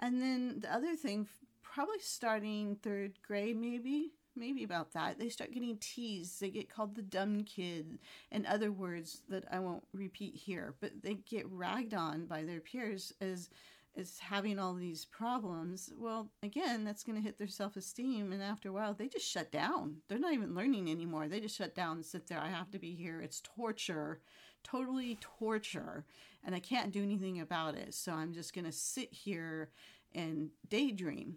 And 0.00 0.20
then 0.20 0.60
the 0.60 0.74
other 0.74 0.96
thing, 0.96 1.28
probably 1.62 2.00
starting 2.00 2.76
third 2.76 3.12
grade, 3.26 3.56
maybe, 3.56 4.12
maybe 4.34 4.64
about 4.64 4.92
that, 4.94 5.18
they 5.18 5.28
start 5.28 5.52
getting 5.52 5.76
teased. 5.76 6.40
They 6.40 6.50
get 6.50 6.70
called 6.70 6.96
the 6.96 7.02
dumb 7.02 7.44
kid 7.44 7.98
and 8.32 8.46
other 8.46 8.72
words 8.72 9.22
that 9.28 9.44
I 9.52 9.60
won't 9.60 9.84
repeat 9.92 10.34
here, 10.34 10.74
but 10.80 11.02
they 11.02 11.14
get 11.14 11.46
ragged 11.50 11.94
on 11.94 12.26
by 12.26 12.42
their 12.42 12.60
peers 12.60 13.12
as 13.20 13.50
is 13.96 14.20
having 14.20 14.56
all 14.56 14.72
these 14.72 15.04
problems, 15.04 15.92
well, 15.98 16.30
again, 16.44 16.84
that's 16.84 17.02
going 17.02 17.16
to 17.18 17.22
hit 17.22 17.38
their 17.38 17.48
self 17.48 17.76
esteem. 17.76 18.32
And 18.32 18.40
after 18.40 18.68
a 18.68 18.72
while, 18.72 18.94
they 18.94 19.08
just 19.08 19.28
shut 19.28 19.50
down. 19.50 19.96
They're 20.08 20.16
not 20.16 20.32
even 20.32 20.54
learning 20.54 20.88
anymore. 20.88 21.26
They 21.26 21.40
just 21.40 21.56
shut 21.56 21.74
down 21.74 21.96
and 21.96 22.06
sit 22.06 22.28
there. 22.28 22.38
I 22.38 22.50
have 22.50 22.70
to 22.70 22.78
be 22.78 22.94
here. 22.94 23.20
It's 23.20 23.40
torture 23.40 24.20
totally 24.62 25.18
torture 25.20 26.04
and 26.44 26.54
I 26.54 26.60
can't 26.60 26.92
do 26.92 27.02
anything 27.02 27.40
about 27.40 27.74
it. 27.74 27.94
So 27.94 28.12
I'm 28.12 28.32
just 28.32 28.54
going 28.54 28.64
to 28.64 28.72
sit 28.72 29.12
here 29.12 29.70
and 30.14 30.50
daydream. 30.68 31.36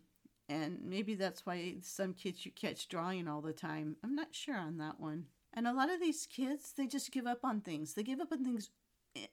And 0.49 0.79
maybe 0.83 1.15
that's 1.15 1.45
why 1.45 1.75
some 1.81 2.13
kids 2.13 2.45
you 2.45 2.51
catch 2.51 2.87
drawing 2.87 3.27
all 3.27 3.41
the 3.41 3.53
time. 3.53 3.95
I'm 4.03 4.15
not 4.15 4.35
sure 4.35 4.57
on 4.57 4.77
that 4.77 4.99
one. 4.99 5.25
And 5.53 5.67
a 5.67 5.73
lot 5.73 5.91
of 5.91 5.99
these 5.99 6.25
kids, 6.25 6.73
they 6.75 6.87
just 6.87 7.11
give 7.11 7.27
up 7.27 7.43
on 7.43 7.61
things. 7.61 7.93
They 7.93 8.03
give 8.03 8.19
up 8.19 8.31
on 8.31 8.43
things 8.43 8.69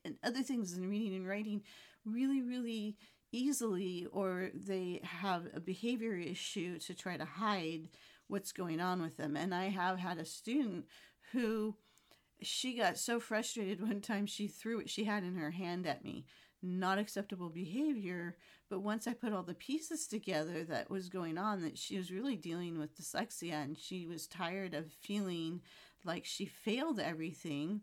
and 0.05 0.17
other 0.23 0.43
things 0.43 0.77
in 0.77 0.89
reading 0.89 1.15
and 1.17 1.27
writing 1.27 1.63
really, 2.05 2.43
really 2.43 2.97
easily, 3.33 4.07
or 4.13 4.51
they 4.55 5.01
have 5.03 5.47
a 5.55 5.61
behavior 5.61 6.15
issue 6.15 6.79
to 6.81 6.95
try 6.95 7.17
to 7.17 7.25
hide 7.25 7.89
what's 8.29 8.53
going 8.53 8.81
on 8.81 9.01
with 9.03 9.17
them. 9.17 9.37
And 9.37 9.55
I 9.55 9.69
have 9.69 9.99
had 9.99 10.19
a 10.19 10.25
student 10.25 10.87
who 11.33 11.77
she 12.43 12.75
got 12.75 12.99
so 12.99 13.21
frustrated 13.21 13.81
one 13.87 14.01
time 14.01 14.27
she 14.27 14.47
threw 14.47 14.77
what 14.79 14.91
she 14.91 15.05
had 15.05 15.25
in 15.25 15.37
her 15.37 15.51
hand 15.51 15.87
at 15.87 16.05
me. 16.05 16.27
Not 16.63 16.99
acceptable 16.99 17.49
behavior, 17.49 18.37
but 18.69 18.81
once 18.81 19.07
I 19.07 19.15
put 19.15 19.33
all 19.33 19.43
the 19.43 19.55
pieces 19.55 20.07
together 20.07 20.63
that 20.65 20.91
was 20.91 21.09
going 21.09 21.39
on, 21.39 21.63
that 21.63 21.79
she 21.79 21.97
was 21.97 22.13
really 22.13 22.37
dealing 22.37 22.79
with 22.79 22.97
dyslexia 22.97 23.55
and 23.55 23.79
she 23.79 24.07
was 24.07 24.27
tired 24.27 24.75
of 24.75 24.93
feeling 24.93 25.63
like 26.05 26.27
she 26.27 26.45
failed 26.45 27.01
everything, 27.01 27.81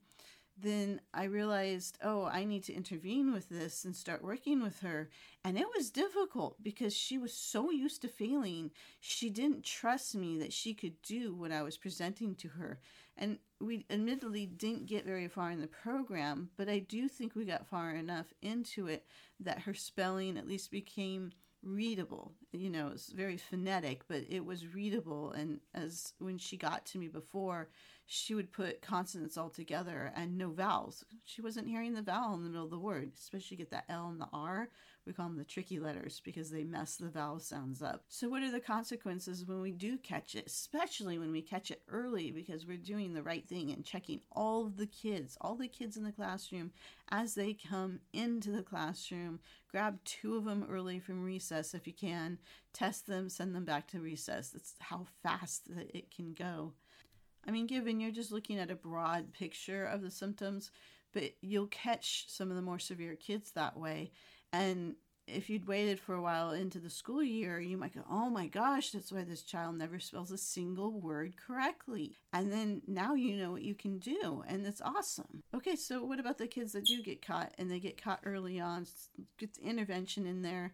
then 0.59 1.01
I 1.13 1.25
realized, 1.25 1.97
oh, 2.03 2.25
I 2.25 2.43
need 2.43 2.63
to 2.63 2.73
intervene 2.73 3.31
with 3.31 3.47
this 3.49 3.85
and 3.85 3.95
start 3.95 4.23
working 4.23 4.61
with 4.61 4.79
her. 4.79 5.09
And 5.43 5.57
it 5.57 5.67
was 5.75 5.91
difficult 5.91 6.61
because 6.63 6.95
she 6.95 7.17
was 7.17 7.33
so 7.33 7.69
used 7.69 8.01
to 8.01 8.07
failing. 8.07 8.71
She 8.99 9.29
didn't 9.29 9.63
trust 9.63 10.15
me 10.15 10.39
that 10.39 10.53
she 10.53 10.73
could 10.73 10.99
do 11.03 11.35
what 11.35 11.51
I 11.51 11.61
was 11.61 11.77
presenting 11.77 12.35
to 12.35 12.47
her. 12.49 12.79
And 13.17 13.39
we 13.59 13.85
admittedly 13.89 14.45
didn't 14.45 14.85
get 14.85 15.05
very 15.05 15.27
far 15.27 15.51
in 15.51 15.59
the 15.59 15.67
program, 15.67 16.49
but 16.55 16.69
I 16.69 16.79
do 16.79 17.07
think 17.07 17.35
we 17.35 17.45
got 17.45 17.67
far 17.67 17.91
enough 17.95 18.27
into 18.41 18.87
it 18.87 19.05
that 19.39 19.61
her 19.61 19.73
spelling 19.73 20.37
at 20.37 20.47
least 20.47 20.69
became 20.69 21.31
readable. 21.63 22.33
You 22.51 22.69
know, 22.69 22.89
it's 22.93 23.11
very 23.11 23.37
phonetic, 23.37 24.07
but 24.07 24.23
it 24.29 24.45
was 24.45 24.73
readable. 24.73 25.31
And 25.31 25.59
as 25.73 26.13
when 26.19 26.37
she 26.37 26.57
got 26.57 26.85
to 26.87 26.99
me 26.99 27.07
before, 27.07 27.69
she 28.09 28.33
would 28.33 28.53
put 28.53 28.81
consonants 28.81 29.37
all 29.37 29.49
together 29.49 30.13
and 30.15 30.37
no 30.37 30.49
vowels. 30.49 31.03
She 31.25 31.41
wasn't 31.41 31.67
hearing 31.67 31.93
the 31.93 32.01
vowel 32.01 32.35
in 32.35 32.43
the 32.43 32.49
middle 32.49 32.63
of 32.63 32.71
the 32.71 32.79
word, 32.79 33.11
especially 33.17 33.57
get 33.57 33.69
that 33.71 33.83
L 33.89 34.07
and 34.07 34.19
the 34.19 34.29
R. 34.31 34.69
We 35.05 35.11
call 35.11 35.27
them 35.27 35.37
the 35.37 35.43
tricky 35.43 35.77
letters 35.77 36.21
because 36.23 36.49
they 36.49 36.63
mess 36.63 36.95
the 36.95 37.09
vowel 37.09 37.39
sounds 37.39 37.81
up. 37.81 38.05
So, 38.07 38.29
what 38.29 38.43
are 38.43 38.51
the 38.51 38.61
consequences 38.61 39.45
when 39.45 39.61
we 39.61 39.71
do 39.71 39.97
catch 39.97 40.35
it, 40.35 40.47
especially 40.47 41.17
when 41.17 41.33
we 41.33 41.41
catch 41.41 41.69
it 41.69 41.81
early 41.89 42.31
because 42.31 42.65
we're 42.65 42.77
doing 42.77 43.13
the 43.13 43.23
right 43.23 43.47
thing 43.47 43.71
and 43.71 43.83
checking 43.83 44.21
all 44.31 44.69
the 44.69 44.87
kids, 44.87 45.37
all 45.41 45.55
the 45.55 45.67
kids 45.67 45.97
in 45.97 46.03
the 46.03 46.11
classroom 46.13 46.71
as 47.09 47.35
they 47.35 47.53
come 47.53 47.99
into 48.13 48.51
the 48.51 48.63
classroom? 48.63 49.39
Grab 49.69 49.99
two 50.05 50.37
of 50.37 50.45
them 50.45 50.65
early 50.69 50.99
from 50.99 51.23
recess 51.23 51.73
if 51.73 51.85
you 51.85 51.93
can, 51.93 52.37
test 52.71 53.05
them, 53.05 53.27
send 53.27 53.53
them 53.53 53.65
back 53.65 53.87
to 53.87 53.99
recess. 53.99 54.49
That's 54.49 54.75
how 54.79 55.07
fast 55.23 55.75
that 55.75 55.93
it 55.93 56.09
can 56.09 56.33
go. 56.33 56.73
I 57.47 57.51
mean, 57.51 57.65
given 57.65 57.99
you're 57.99 58.11
just 58.11 58.31
looking 58.31 58.59
at 58.59 58.71
a 58.71 58.75
broad 58.75 59.33
picture 59.33 59.85
of 59.85 60.01
the 60.01 60.11
symptoms, 60.11 60.71
but 61.13 61.31
you'll 61.41 61.67
catch 61.67 62.25
some 62.27 62.49
of 62.49 62.55
the 62.55 62.61
more 62.61 62.79
severe 62.79 63.15
kids 63.15 63.51
that 63.51 63.77
way. 63.77 64.11
And 64.51 64.95
if 65.27 65.49
you'd 65.49 65.67
waited 65.67 65.99
for 65.99 66.15
a 66.15 66.21
while 66.21 66.51
into 66.51 66.79
the 66.79 66.89
school 66.89 67.21
year, 67.21 67.59
you 67.59 67.77
might 67.77 67.93
go, 67.93 68.03
oh 68.09 68.29
my 68.29 68.47
gosh, 68.47 68.91
that's 68.91 69.11
why 69.11 69.23
this 69.23 69.43
child 69.43 69.77
never 69.77 69.99
spells 69.99 70.31
a 70.31 70.37
single 70.37 70.99
word 70.99 71.35
correctly. 71.35 72.15
And 72.31 72.51
then 72.51 72.81
now 72.87 73.13
you 73.13 73.35
know 73.35 73.51
what 73.51 73.63
you 73.63 73.75
can 73.75 73.99
do, 73.99 74.43
and 74.47 74.65
it's 74.65 74.81
awesome. 74.81 75.43
Okay, 75.53 75.75
so 75.75 76.03
what 76.03 76.19
about 76.19 76.37
the 76.37 76.47
kids 76.47 76.71
that 76.73 76.85
do 76.85 77.01
get 77.03 77.25
caught 77.25 77.53
and 77.57 77.69
they 77.69 77.79
get 77.79 78.01
caught 78.01 78.21
early 78.25 78.59
on, 78.59 78.85
get 79.37 79.53
the 79.55 79.63
intervention 79.63 80.25
in 80.25 80.41
there? 80.41 80.73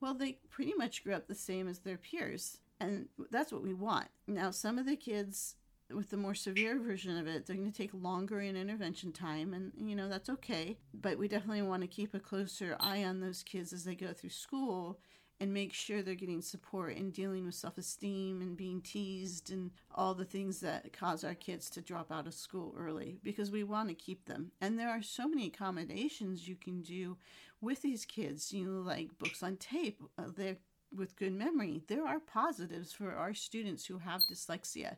Well, 0.00 0.12
they 0.12 0.38
pretty 0.50 0.74
much 0.76 1.02
grew 1.02 1.14
up 1.14 1.26
the 1.26 1.34
same 1.34 1.66
as 1.66 1.78
their 1.78 1.96
peers, 1.96 2.58
and 2.78 3.08
that's 3.30 3.50
what 3.50 3.62
we 3.62 3.72
want. 3.72 4.08
Now, 4.26 4.50
some 4.50 4.78
of 4.78 4.84
the 4.84 4.96
kids 4.96 5.54
with 5.92 6.10
the 6.10 6.16
more 6.16 6.34
severe 6.34 6.78
version 6.78 7.16
of 7.16 7.26
it, 7.26 7.46
they're 7.46 7.56
going 7.56 7.70
to 7.70 7.76
take 7.76 7.92
longer 7.92 8.40
in 8.40 8.56
intervention 8.56 9.12
time, 9.12 9.54
and 9.54 9.72
you 9.78 9.94
know 9.94 10.08
that's 10.08 10.28
okay. 10.28 10.76
But 10.94 11.18
we 11.18 11.28
definitely 11.28 11.62
want 11.62 11.82
to 11.82 11.88
keep 11.88 12.14
a 12.14 12.20
closer 12.20 12.76
eye 12.80 13.04
on 13.04 13.20
those 13.20 13.42
kids 13.42 13.72
as 13.72 13.84
they 13.84 13.94
go 13.94 14.12
through 14.12 14.30
school 14.30 14.98
and 15.38 15.52
make 15.52 15.72
sure 15.72 16.02
they're 16.02 16.14
getting 16.14 16.40
support 16.40 16.96
in 16.96 17.10
dealing 17.10 17.44
with 17.44 17.54
self 17.54 17.78
esteem 17.78 18.40
and 18.40 18.56
being 18.56 18.80
teased 18.80 19.50
and 19.50 19.70
all 19.94 20.14
the 20.14 20.24
things 20.24 20.60
that 20.60 20.92
cause 20.92 21.24
our 21.24 21.34
kids 21.34 21.68
to 21.70 21.82
drop 21.82 22.10
out 22.10 22.26
of 22.26 22.34
school 22.34 22.74
early 22.78 23.18
because 23.22 23.50
we 23.50 23.62
want 23.62 23.88
to 23.88 23.94
keep 23.94 24.24
them. 24.24 24.50
And 24.60 24.78
there 24.78 24.88
are 24.88 25.02
so 25.02 25.28
many 25.28 25.46
accommodations 25.46 26.48
you 26.48 26.56
can 26.56 26.82
do 26.82 27.16
with 27.60 27.82
these 27.82 28.04
kids, 28.04 28.52
you 28.52 28.64
know, 28.64 28.80
like 28.80 29.18
books 29.18 29.42
on 29.42 29.56
tape. 29.56 30.02
Uh, 30.18 30.24
they're 30.34 30.56
with 30.94 31.16
good 31.16 31.32
memory. 31.32 31.82
There 31.88 32.06
are 32.06 32.20
positives 32.20 32.92
for 32.92 33.12
our 33.12 33.34
students 33.34 33.84
who 33.84 33.98
have 33.98 34.22
dyslexia 34.22 34.96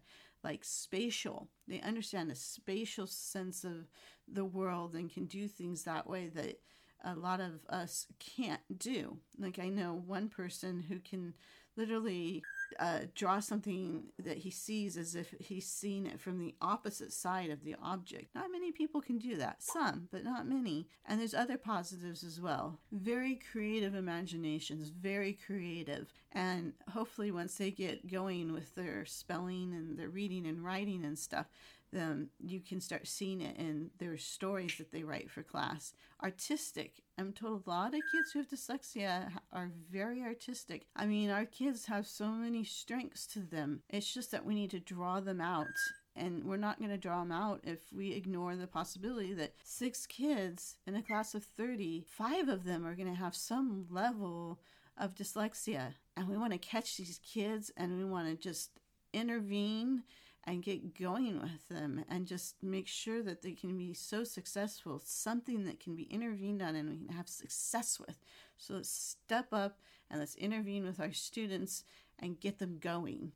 like 0.48 0.64
spatial. 0.64 1.50
They 1.68 1.80
understand 1.82 2.30
a 2.30 2.34
spatial 2.34 3.06
sense 3.06 3.64
of 3.64 3.87
the 4.26 4.46
world 4.46 4.94
and 4.94 5.12
can 5.12 5.26
do 5.26 5.46
things 5.46 5.82
that 5.82 6.08
way 6.08 6.28
that 6.34 6.58
a 7.04 7.14
lot 7.14 7.40
of 7.40 7.66
us 7.68 8.06
can't 8.18 8.62
do. 8.78 9.18
Like 9.38 9.58
I 9.58 9.68
know 9.68 10.02
one 10.06 10.30
person 10.30 10.80
who 10.88 11.00
can 11.00 11.34
literally 11.76 12.42
uh, 12.78 13.00
draw 13.14 13.40
something 13.40 14.04
that 14.18 14.38
he 14.38 14.50
sees 14.50 14.96
as 14.96 15.14
if 15.14 15.35
he's 15.40 15.66
seen 15.66 16.07
it 16.07 16.20
from 16.20 16.38
the 16.38 16.54
opposite 16.61 17.12
side 17.12 17.50
of 17.50 17.64
the 17.64 17.76
object. 17.83 18.35
Not 18.35 18.52
many 18.52 18.72
people 18.72 19.00
can 19.00 19.18
do 19.18 19.37
that. 19.37 19.62
Some, 19.62 20.09
but 20.11 20.24
not 20.24 20.46
many. 20.46 20.88
And 21.07 21.20
there's 21.20 21.35
other 21.35 21.57
positives 21.57 22.22
as 22.22 22.40
well. 22.40 22.78
Very 22.92 23.37
creative 23.52 23.94
imaginations, 23.94 24.88
very 24.90 25.33
creative. 25.33 26.12
And 26.33 26.74
hopefully, 26.90 27.31
once 27.31 27.54
they 27.54 27.70
get 27.70 28.11
going 28.11 28.52
with 28.52 28.74
their 28.74 29.04
spelling 29.04 29.72
and 29.72 29.98
their 29.98 30.09
reading 30.09 30.46
and 30.46 30.64
writing 30.64 31.04
and 31.04 31.18
stuff, 31.18 31.46
then 31.92 32.29
you 32.38 32.61
can 32.61 32.81
start 32.81 33.07
seeing 33.07 33.40
it 33.40 33.57
in 33.57 33.90
their 33.98 34.18
stories 34.18 34.77
that 34.79 34.92
they 34.92 35.03
write 35.03 35.31
for 35.31 35.42
class. 35.42 35.92
Artistic. 36.22 37.03
I'm 37.16 37.33
told 37.33 37.66
a 37.66 37.70
lot 37.70 37.94
of 37.94 38.01
kids 38.12 38.33
who 38.33 38.40
have 38.40 38.48
dyslexia 38.48 39.31
are 39.53 39.70
very 39.90 40.22
artistic. 40.22 40.87
I 40.94 41.07
mean, 41.07 41.31
our 41.31 41.46
kids 41.46 41.87
have 41.87 42.07
so 42.07 42.29
many 42.29 42.64
strengths 42.64 43.27
to 43.29 43.40
them. 43.40 43.83
It's 43.88 44.12
just 44.12 44.31
that 44.33 44.44
we 44.44 44.55
need 44.55 44.70
to 44.70 44.81
draw 44.81 45.20
them 45.20 45.40
out. 45.40 45.66
And 46.14 46.44
we're 46.44 46.57
not 46.57 46.79
going 46.79 46.90
to 46.90 46.98
draw 46.98 47.20
them 47.20 47.33
out 47.33 47.61
if 47.62 47.79
we 47.92 48.12
ignore 48.12 48.57
the 48.57 48.66
possibility 48.66 49.33
that 49.35 49.55
six 49.62 50.05
kids 50.05 50.77
in 50.87 50.96
a 50.96 51.03
class 51.03 51.35
of 51.35 51.44
30, 51.44 52.05
five 52.09 52.48
of 52.48 52.64
them 52.64 52.85
are 52.85 52.96
going 52.96 53.09
to 53.09 53.14
have 53.14 53.37
some 53.37 53.87
level 53.88 54.59
of 54.96 55.14
dyslexia. 55.14 55.94
And 56.16 56.29
we 56.29 56.37
want 56.37 56.53
to 56.53 56.59
catch 56.59 56.96
these 56.96 57.20
kids 57.24 57.70
and 57.77 57.96
we 57.96 58.05
want 58.05 58.29
to 58.29 58.37
just 58.37 58.70
intervene 59.12 60.03
and 60.48 60.62
get 60.62 60.98
going 60.98 61.38
with 61.42 61.68
them 61.68 62.02
and 62.08 62.26
just 62.26 62.54
make 62.62 62.88
sure 62.88 63.22
that 63.22 63.42
they 63.42 63.52
can 63.52 63.76
be 63.76 63.92
so 63.92 64.24
successful, 64.24 64.98
something 65.04 65.64
that 65.64 65.78
can 65.78 65.94
be 65.94 66.04
intervened 66.04 66.62
on 66.62 66.74
and 66.74 66.88
we 66.88 66.96
can 66.96 67.14
have 67.14 67.28
success 67.28 68.00
with. 68.00 68.16
So 68.56 68.74
let's 68.74 68.88
step 68.88 69.48
up 69.52 69.78
and 70.11 70.18
let's 70.18 70.37
intervene 70.37 70.87
with 70.87 71.00
our 71.00 71.12
students 71.12 71.84
and 72.18 72.40
get 72.40 72.58
them 72.58 72.78
going. 72.80 73.32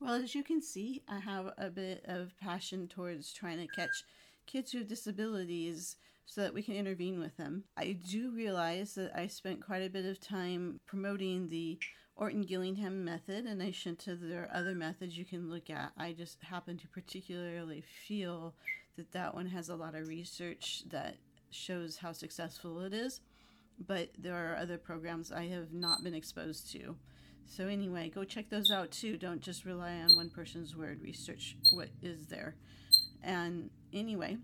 Well, 0.00 0.14
as 0.14 0.34
you 0.34 0.42
can 0.42 0.60
see, 0.60 1.04
I 1.08 1.20
have 1.20 1.52
a 1.58 1.70
bit 1.70 2.04
of 2.06 2.36
passion 2.40 2.88
towards 2.88 3.32
trying 3.32 3.58
to 3.58 3.72
catch 3.76 4.02
kids 4.46 4.74
with 4.74 4.88
disabilities 4.88 5.94
so 6.26 6.40
that 6.40 6.54
we 6.54 6.62
can 6.62 6.74
intervene 6.74 7.20
with 7.20 7.36
them. 7.36 7.62
I 7.76 7.92
do 8.10 8.32
realize 8.32 8.94
that 8.96 9.12
I 9.14 9.28
spent 9.28 9.64
quite 9.64 9.82
a 9.82 9.90
bit 9.90 10.06
of 10.06 10.20
time 10.20 10.80
promoting 10.86 11.50
the 11.50 11.78
Orton 12.18 12.42
Gillingham 12.42 13.04
method, 13.04 13.46
in 13.46 13.60
addition 13.60 13.94
to 13.96 14.16
there 14.16 14.42
are 14.42 14.56
other 14.56 14.74
methods 14.74 15.16
you 15.16 15.24
can 15.24 15.48
look 15.48 15.70
at. 15.70 15.92
I 15.96 16.12
just 16.12 16.42
happen 16.42 16.76
to 16.78 16.88
particularly 16.88 17.80
feel 17.80 18.54
that 18.96 19.12
that 19.12 19.34
one 19.34 19.46
has 19.46 19.68
a 19.68 19.76
lot 19.76 19.94
of 19.94 20.08
research 20.08 20.82
that 20.90 21.14
shows 21.50 21.96
how 21.96 22.10
successful 22.10 22.80
it 22.80 22.92
is, 22.92 23.20
but 23.86 24.10
there 24.18 24.34
are 24.34 24.56
other 24.56 24.78
programs 24.78 25.30
I 25.30 25.46
have 25.46 25.72
not 25.72 26.02
been 26.02 26.12
exposed 26.14 26.72
to. 26.72 26.96
So, 27.46 27.68
anyway, 27.68 28.10
go 28.12 28.24
check 28.24 28.50
those 28.50 28.72
out 28.72 28.90
too. 28.90 29.16
Don't 29.16 29.40
just 29.40 29.64
rely 29.64 29.92
on 29.92 30.16
one 30.16 30.28
person's 30.28 30.76
word, 30.76 31.00
research 31.00 31.56
what 31.72 31.88
is 32.02 32.26
there. 32.26 32.56
And 33.22 33.70
anyway, 33.92 34.38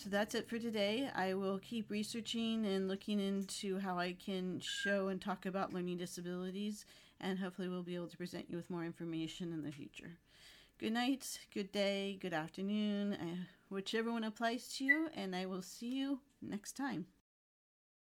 so 0.00 0.08
that's 0.08 0.34
it 0.34 0.48
for 0.48 0.58
today. 0.58 1.10
I 1.14 1.34
will 1.34 1.58
keep 1.58 1.90
researching 1.90 2.64
and 2.64 2.88
looking 2.88 3.20
into 3.20 3.78
how 3.78 3.98
I 3.98 4.14
can 4.14 4.58
show 4.60 5.08
and 5.08 5.20
talk 5.20 5.44
about 5.44 5.74
learning 5.74 5.98
disabilities, 5.98 6.86
and 7.20 7.38
hopefully, 7.38 7.68
we'll 7.68 7.82
be 7.82 7.96
able 7.96 8.08
to 8.08 8.16
present 8.16 8.46
you 8.48 8.56
with 8.56 8.70
more 8.70 8.84
information 8.84 9.52
in 9.52 9.62
the 9.62 9.70
future. 9.70 10.16
Good 10.78 10.94
night, 10.94 11.40
good 11.52 11.70
day, 11.70 12.18
good 12.18 12.32
afternoon, 12.32 13.12
uh, 13.12 13.44
whichever 13.68 14.10
one 14.10 14.24
applies 14.24 14.74
to 14.78 14.84
you, 14.84 15.08
and 15.14 15.36
I 15.36 15.44
will 15.44 15.62
see 15.62 15.90
you 15.90 16.20
next 16.40 16.78
time. 16.78 17.04